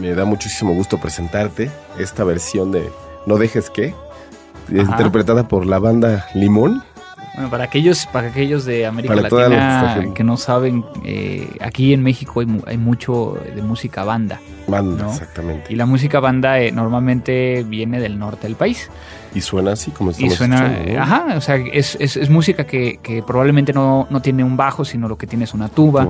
[0.00, 2.90] me da muchísimo gusto presentarte esta versión de
[3.26, 3.94] No dejes que,
[4.70, 6.82] interpretada por la banda Limón.
[7.34, 12.42] Bueno, para aquellos, para aquellos de América Latina que no saben, eh, aquí en México
[12.66, 14.40] hay, mucho de música banda.
[14.66, 15.72] Banda, exactamente.
[15.72, 18.90] Y la música banda eh, normalmente viene del norte del país.
[19.34, 23.22] Y suena así como estamos Y suena, ajá, o sea, es, es, música que, que
[23.22, 26.06] probablemente no, no, tiene un bajo, sino lo que tiene es una tuba.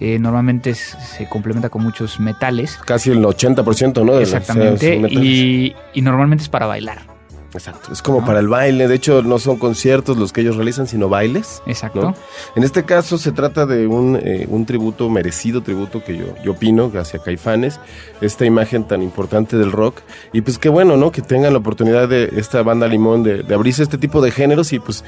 [0.00, 2.78] Eh, normalmente se complementa con muchos metales.
[2.84, 4.18] Casi el 80%, ¿no?
[4.18, 4.96] Exactamente.
[5.10, 7.11] y, y normalmente es para bailar.
[7.54, 10.86] Exacto, es como para el baile, de hecho no son conciertos los que ellos realizan,
[10.86, 11.62] sino bailes.
[11.66, 12.14] Exacto.
[12.56, 16.52] En este caso se trata de un, eh, un, tributo, merecido tributo que yo, yo
[16.52, 17.78] opino hacia Caifanes,
[18.20, 20.00] esta imagen tan importante del rock,
[20.32, 21.12] y pues qué bueno, ¿no?
[21.12, 24.72] Que tengan la oportunidad de esta banda Limón de, de abrirse este tipo de géneros
[24.72, 25.04] y pues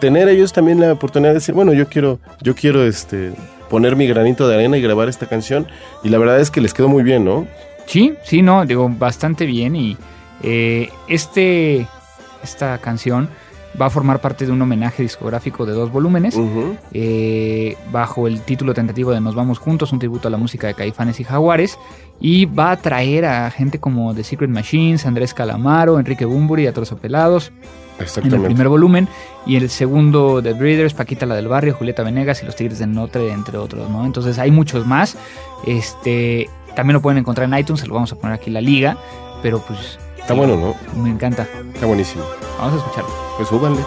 [0.00, 3.32] tener ellos también la oportunidad de decir, bueno, yo quiero, yo quiero este
[3.68, 5.66] poner mi granito de arena y grabar esta canción,
[6.02, 7.46] y la verdad es que les quedó muy bien, ¿no?
[7.86, 9.96] Sí, sí, no, digo, bastante bien y
[10.42, 11.86] eh, este,
[12.42, 13.28] esta canción
[13.80, 16.36] va a formar parte de un homenaje discográfico de dos volúmenes,
[16.92, 20.74] eh, bajo el título tentativo de Nos Vamos Juntos, un tributo a la música de
[20.74, 21.78] Caifanes y Jaguares,
[22.20, 26.72] y va a traer a gente como The Secret Machines, Andrés Calamaro, Enrique Bumburi, a
[26.72, 27.52] Pelados.
[28.22, 29.08] En el primer volumen
[29.44, 32.92] y el segundo The Breeders, Paquita la del Barrio, Julieta Venegas y Los Tigres del
[32.92, 34.06] Norte, entre otros, ¿no?
[34.06, 35.16] Entonces hay muchos más.
[35.66, 38.96] Este, también lo pueden encontrar en iTunes, se lo vamos a poner aquí la liga,
[39.42, 41.02] pero pues Está bueno, ¿no?
[41.02, 41.48] Me encanta.
[41.72, 42.22] Está buenísimo.
[42.58, 43.10] Vamos a escucharlo.
[43.38, 43.82] Pues súbanle.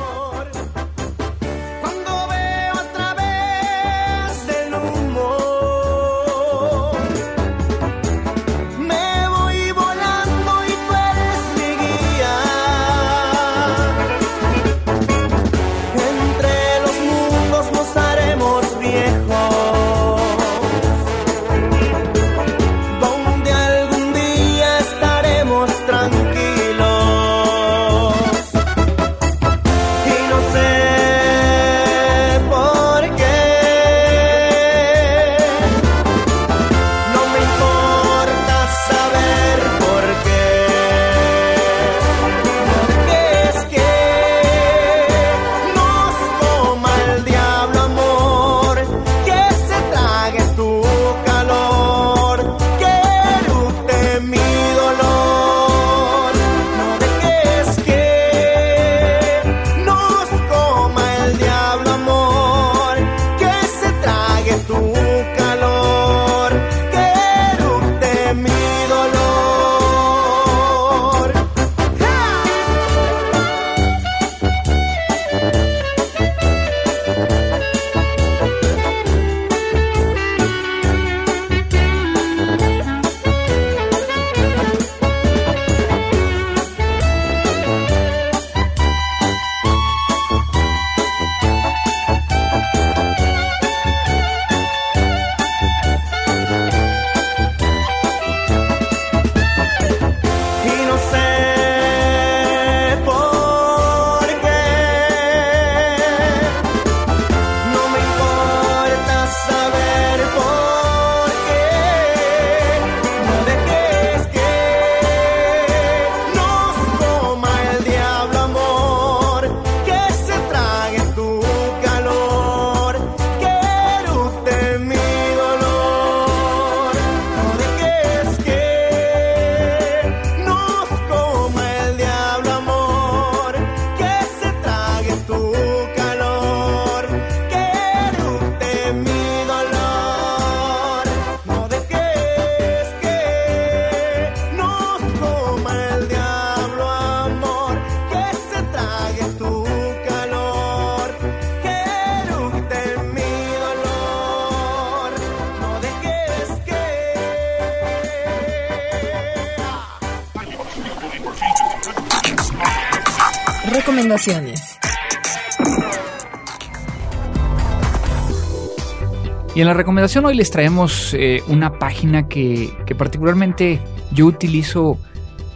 [169.55, 174.99] Y en la recomendación hoy les traemos eh, una página que, que, particularmente yo utilizo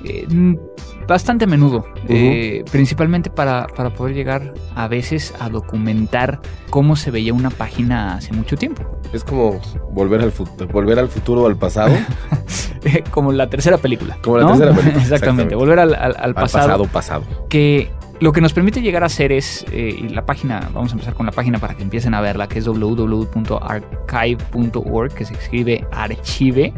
[0.03, 0.25] eh,
[1.07, 6.41] bastante a menudo, eh, principalmente para, para, poder llegar a veces a documentar
[6.71, 8.99] cómo se veía una página hace mucho tiempo.
[9.13, 9.61] Es como
[9.91, 10.33] volver al,
[10.73, 11.95] volver al futuro o al pasado.
[13.11, 14.17] como la tercera película.
[14.23, 15.01] Como la tercera película.
[15.03, 16.73] Exactamente, volver al, al, al pasado.
[16.73, 17.47] Al pasado, pasado.
[17.47, 20.93] Que lo que nos permite llegar a hacer es, eh, y la página, vamos a
[20.93, 25.85] empezar con la página para que empiecen a verla, que es www.archive.org, que se escribe
[25.91, 26.75] archive.org,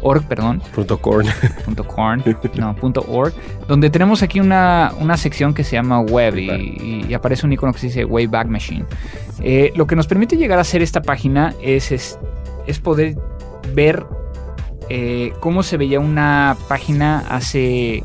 [0.00, 0.62] org, perdón.
[0.74, 1.26] Punto .corn.
[1.64, 2.22] Punto .corn,
[2.56, 3.34] no, punto .org,
[3.68, 7.72] donde tenemos aquí una, una sección que se llama Web y, y, aparece un icono
[7.72, 8.84] que se dice Wayback Machine.
[9.42, 12.18] Eh, lo que nos permite llegar a hacer esta página es, es,
[12.66, 13.16] es poder
[13.74, 14.04] ver
[14.88, 18.04] eh, cómo se veía una página hace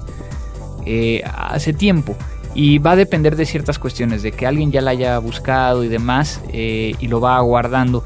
[0.85, 2.15] eh, hace tiempo.
[2.55, 5.87] Y va a depender de ciertas cuestiones, de que alguien ya la haya buscado y
[5.87, 8.03] demás, eh, y lo va guardando.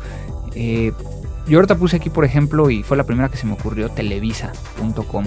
[0.54, 0.92] Eh,
[1.48, 5.26] yo ahorita puse aquí, por ejemplo, y fue la primera que se me ocurrió, televisa.com.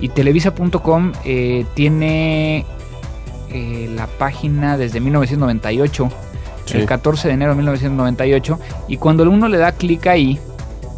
[0.00, 1.12] Y televisa.com
[1.74, 2.64] tiene
[3.52, 6.08] la página desde 1998,
[6.72, 10.38] el 14 de enero de 1998, y cuando uno le da clic ahí,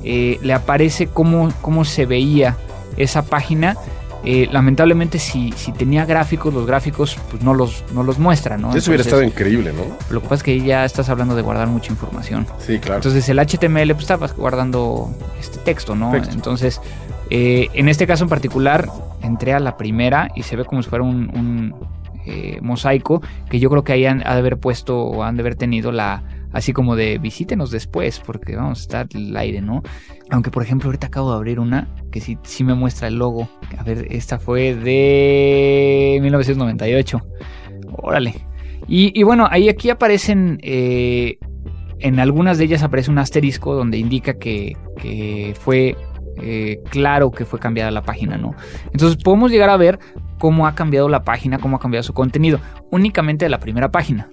[0.05, 2.57] le aparece cómo, cómo se veía
[2.97, 3.77] esa página
[4.25, 8.75] eh, lamentablemente, si, si tenía gráficos, los gráficos pues no los, no los muestra, ¿no?
[8.75, 9.83] Eso hubiera estado increíble, ¿no?
[10.11, 12.47] Lo que pasa es que ya estás hablando de guardar mucha información.
[12.59, 12.97] Sí, claro.
[12.97, 15.11] Entonces el HTML pues estabas guardando
[15.41, 16.15] este texto, ¿no?
[16.15, 16.81] Entonces,
[17.31, 18.89] eh, en este caso en particular,
[19.23, 21.75] entré a la primera y se ve como si fuera un, un
[22.25, 23.21] eh, mosaico
[23.51, 26.23] que yo creo que ahí han de haber puesto o han de haber tenido la
[26.53, 29.83] así como de visítenos después porque vamos a estar el aire, ¿no?
[30.31, 33.49] Aunque por ejemplo ahorita acabo de abrir una que sí, sí me muestra el logo.
[33.79, 37.21] A ver, esta fue de 1998.
[37.93, 38.35] Órale.
[38.89, 40.59] Y, y bueno, ahí aquí aparecen...
[40.63, 41.39] Eh,
[42.03, 45.97] en algunas de ellas aparece un asterisco donde indica que, que fue
[46.41, 48.55] eh, claro que fue cambiada la página, ¿no?
[48.93, 49.99] Entonces podemos llegar a ver
[50.39, 54.31] cómo ha cambiado la página, cómo ha cambiado su contenido, únicamente de la primera página.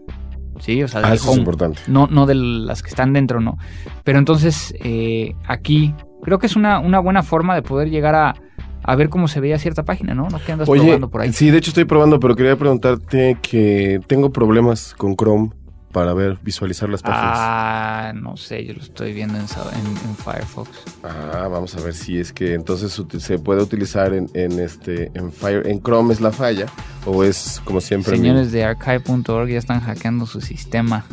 [0.59, 1.79] Sí, o sea, ah, eso es importante.
[1.87, 3.57] No, no de las que están dentro, no.
[4.03, 8.35] Pero entonces, eh, aquí creo que es una, una buena forma de poder llegar a,
[8.83, 10.27] a ver cómo se veía cierta página, ¿no?
[10.29, 11.33] No que andas Oye, probando por ahí.
[11.33, 15.51] Sí, de hecho estoy probando, pero quería preguntarte que tengo problemas con Chrome
[15.91, 17.35] para ver, visualizar las páginas.
[17.35, 20.69] Ah, no sé, yo lo estoy viendo en, en, en, Firefox.
[21.03, 25.31] Ah, vamos a ver si es que entonces se puede utilizar en, en, este en
[25.31, 26.67] Fire en Chrome es la falla
[27.05, 28.15] o es como siempre.
[28.15, 28.53] Señores mi...
[28.53, 31.05] de archive.org ya están hackeando su sistema.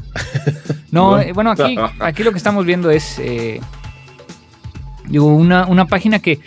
[0.90, 3.60] no, eh, bueno, aquí aquí lo que estamos viendo es eh,
[5.08, 6.40] digo una, una página que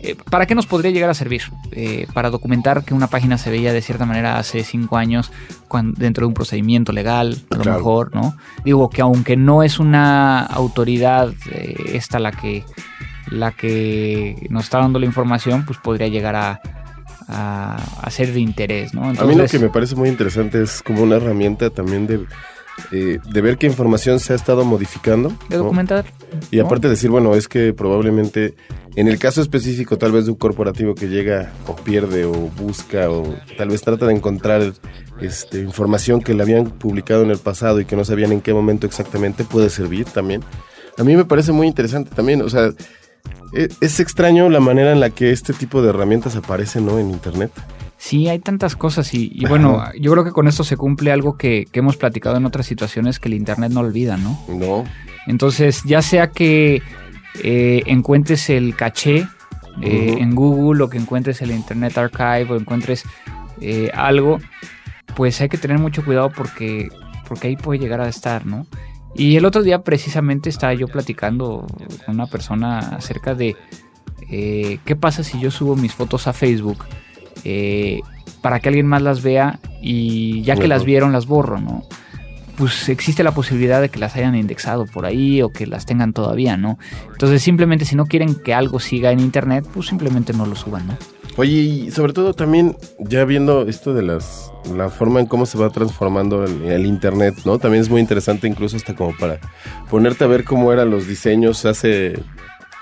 [0.00, 1.42] eh, ¿Para qué nos podría llegar a servir?
[1.72, 5.32] Eh, para documentar que una página se veía de cierta manera hace cinco años
[5.66, 8.36] cuando, dentro de un procedimiento legal, a lo mejor, ¿no?
[8.64, 12.64] Digo que aunque no es una autoridad eh, esta la que,
[13.30, 16.60] la que nos está dando la información, pues podría llegar a,
[17.26, 19.10] a, a ser de interés, ¿no?
[19.10, 22.24] Entonces, a mí lo que me parece muy interesante es como una herramienta también de
[22.92, 25.32] eh, de ver qué información se ha estado modificando.
[25.48, 26.04] De documentar.
[26.04, 26.38] ¿no?
[26.50, 28.54] Y aparte de decir, bueno, es que probablemente
[28.96, 33.10] en el caso específico tal vez de un corporativo que llega o pierde o busca
[33.10, 34.72] o tal vez trata de encontrar
[35.20, 38.52] este, información que le habían publicado en el pasado y que no sabían en qué
[38.52, 40.42] momento exactamente puede servir también.
[40.96, 42.72] A mí me parece muy interesante también, o sea,
[43.52, 46.98] es, es extraño la manera en la que este tipo de herramientas aparecen ¿no?
[46.98, 47.52] en Internet.
[47.98, 51.36] Sí, hay tantas cosas y, y bueno, yo creo que con esto se cumple algo
[51.36, 54.38] que, que, hemos platicado en otras situaciones que el Internet no olvida, ¿no?
[54.48, 54.84] No.
[55.26, 56.80] Entonces, ya sea que
[57.42, 60.22] eh, encuentres el caché eh, uh -huh.
[60.22, 63.04] en Google o que encuentres el Internet Archive o encuentres
[63.60, 64.38] eh, algo,
[65.16, 66.88] pues hay que tener mucho cuidado porque,
[67.26, 68.66] porque ahí puede llegar a estar, ¿no?
[69.16, 71.66] Y el otro día precisamente estaba yo platicando
[72.06, 73.56] con una persona acerca de
[74.30, 76.84] eh, qué pasa si yo subo mis fotos a Facebook
[77.44, 78.00] eh,
[78.40, 80.74] para que alguien más las vea y ya que bueno.
[80.74, 81.84] las vieron las borro, ¿no?
[82.56, 86.12] Pues existe la posibilidad de que las hayan indexado por ahí o que las tengan
[86.12, 86.78] todavía, ¿no?
[87.12, 90.86] Entonces simplemente si no quieren que algo siga en internet, pues simplemente no lo suban,
[90.88, 90.96] ¿no?
[91.36, 95.56] Oye, y sobre todo también ya viendo esto de las la forma en cómo se
[95.56, 97.60] va transformando el, el, internet, ¿no?
[97.60, 99.38] También es muy interesante incluso hasta como para
[99.88, 102.18] ponerte a ver cómo eran los diseños hace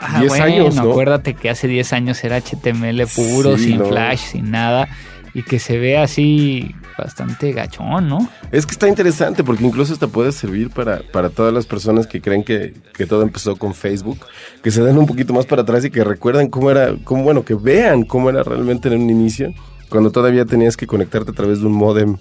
[0.09, 0.91] Ah, 10 bueno, años, ¿no?
[0.91, 3.87] Acuérdate que hace 10 años era HTML puro, sí, sin no.
[3.87, 4.89] flash, sin nada,
[5.35, 8.29] y que se ve así bastante gachón, ¿no?
[8.53, 12.21] Es que está interesante porque incluso hasta puede servir para, para todas las personas que
[12.21, 14.19] creen que, que todo empezó con Facebook,
[14.63, 17.45] que se den un poquito más para atrás y que recuerden cómo era, cómo, bueno,
[17.45, 19.53] que vean cómo era realmente en un inicio,
[19.89, 22.17] cuando todavía tenías que conectarte a través de un modem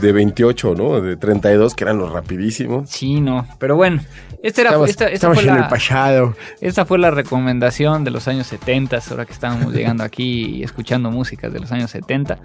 [0.00, 1.00] de 28, ¿no?
[1.00, 2.88] De 32, que eran los rapidísimos.
[2.90, 3.46] Sí, no.
[3.58, 4.00] Pero bueno,
[4.42, 6.34] esta, era, Estamos- esta, esta estamos fue en la, el pasado.
[6.60, 11.10] esta fue la recomendación de los años 70, ahora que estábamos llegando aquí y escuchando
[11.10, 12.38] músicas de los años 70.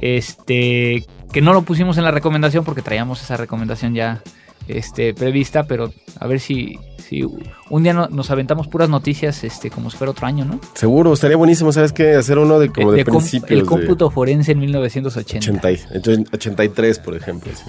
[0.00, 4.22] Este, que no lo pusimos en la recomendación porque traíamos esa recomendación ya
[4.68, 7.22] este, prevista, pero a ver si, si
[7.70, 10.60] un día no- nos aventamos puras noticias este, como si fuera otro año, ¿no?
[10.74, 12.14] Seguro, estaría buenísimo, ¿sabes qué?
[12.14, 13.50] Hacer uno de como de, De principios.
[13.50, 15.50] el de cómputo forense en 1980.
[15.68, 17.50] 80 y- 83, por ejemplo.
[17.54, 17.64] sí.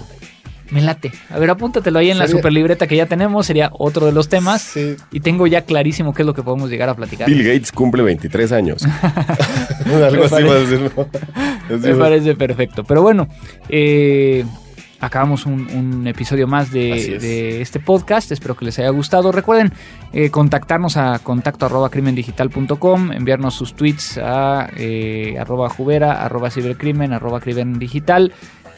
[0.70, 1.10] Me late.
[1.30, 3.44] A ver, apúntatelo ahí en la Sería- super libreta que ya tenemos.
[3.44, 4.62] Sería otro de los temas.
[4.62, 4.94] Sí.
[5.10, 7.26] Y tengo ya clarísimo qué es lo que podemos llegar a platicar.
[7.28, 8.84] Bill Gates cumple 23 años.
[9.84, 11.06] Algo Me así va a parece- decir, ¿no?
[11.76, 12.84] Así Me parece perfecto.
[12.84, 13.26] Pero bueno,
[13.68, 14.44] eh,
[15.00, 17.22] acabamos un, un episodio más de, es.
[17.22, 18.30] de este podcast.
[18.32, 19.32] Espero que les haya gustado.
[19.32, 19.72] Recuerden
[20.12, 27.12] eh, contactarnos a contacto arroba crimendigital.com, enviarnos sus tweets a eh, arroba jubera, arroba cibercrimen,
[27.12, 28.32] arroba crimen digital.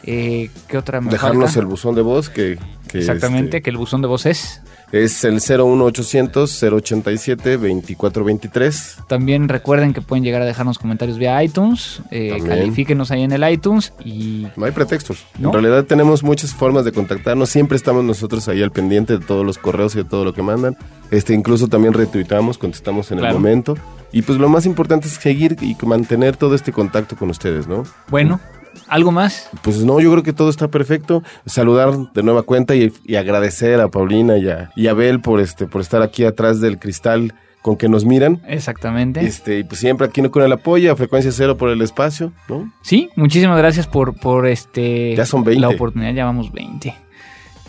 [0.05, 1.59] Eh, ¿Qué otra me Dejarnos falta?
[1.59, 2.57] el buzón de voz que,
[2.87, 4.61] que, Exactamente, este, que el buzón de voz es.
[4.93, 8.97] Es el 01800 087 2423.
[9.07, 12.01] También recuerden que pueden llegar a dejarnos comentarios vía iTunes.
[12.11, 15.25] Eh, califíquenos ahí en el iTunes y No hay pretextos.
[15.39, 15.49] ¿No?
[15.49, 17.49] En realidad tenemos muchas formas de contactarnos.
[17.49, 20.43] Siempre estamos nosotros ahí al pendiente de todos los correos y de todo lo que
[20.43, 20.77] mandan.
[21.11, 23.35] Este, incluso también retuitamos, contestamos en Claro.
[23.35, 23.75] el momento.
[24.11, 27.83] Y pues lo más importante es seguir y mantener todo este contacto con ustedes, ¿no?
[28.09, 28.39] bueno,
[28.87, 29.49] ¿algo más?
[29.61, 31.23] Pues no, yo creo que todo está perfecto.
[31.45, 35.39] Saludar de nueva cuenta y, y agradecer a Paulina y a, y a Abel por
[35.39, 38.41] este, por estar aquí atrás del cristal con que nos miran.
[38.47, 39.25] Exactamente.
[39.25, 42.71] Este, y pues siempre aquí con el apoyo, a frecuencia cero por el espacio, ¿no?
[42.81, 45.61] Sí, muchísimas gracias por, por este Ya son 20.
[45.61, 46.93] la oportunidad, ya vamos 20.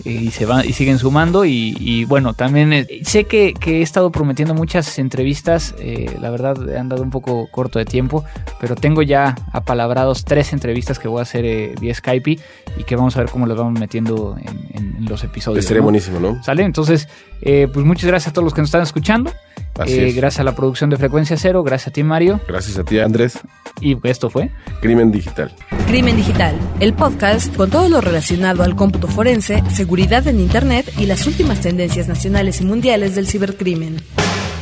[0.05, 3.83] Y se van y siguen sumando y, y bueno, también eh, sé que, que he
[3.83, 8.25] estado prometiendo muchas entrevistas, eh, la verdad he andado un poco corto de tiempo,
[8.61, 12.39] pero tengo ya apalabrados tres entrevistas que voy a hacer eh, vía Skype
[12.77, 15.61] y que vamos a ver cómo las vamos metiendo en, en- en los episodios.
[15.65, 15.85] Estaría ¿no?
[15.85, 16.43] buenísimo, ¿no?
[16.43, 16.65] ¿Sale?
[16.65, 17.09] Entonces,
[17.43, 19.33] eh, pues muchas gracias a todos los que nos están escuchando.
[19.79, 20.15] Así Eh, es.
[20.17, 22.41] gracias a la producción de Frecuencia Cero, gracias a ti Mario.
[22.49, 23.39] Gracias a ti, Andrés.
[23.81, 24.51] Y esto fue.
[24.81, 25.53] Crimen Digital.
[25.89, 31.05] Crimen Digital, el podcast con todo lo relacionado al cómputo forense, seguridad en Internet y
[31.05, 33.99] las últimas tendencias nacionales y mundiales del cibercrimen.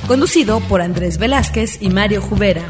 [0.09, 2.65] Conducido por Andrés Velázquez y Mario Jubera.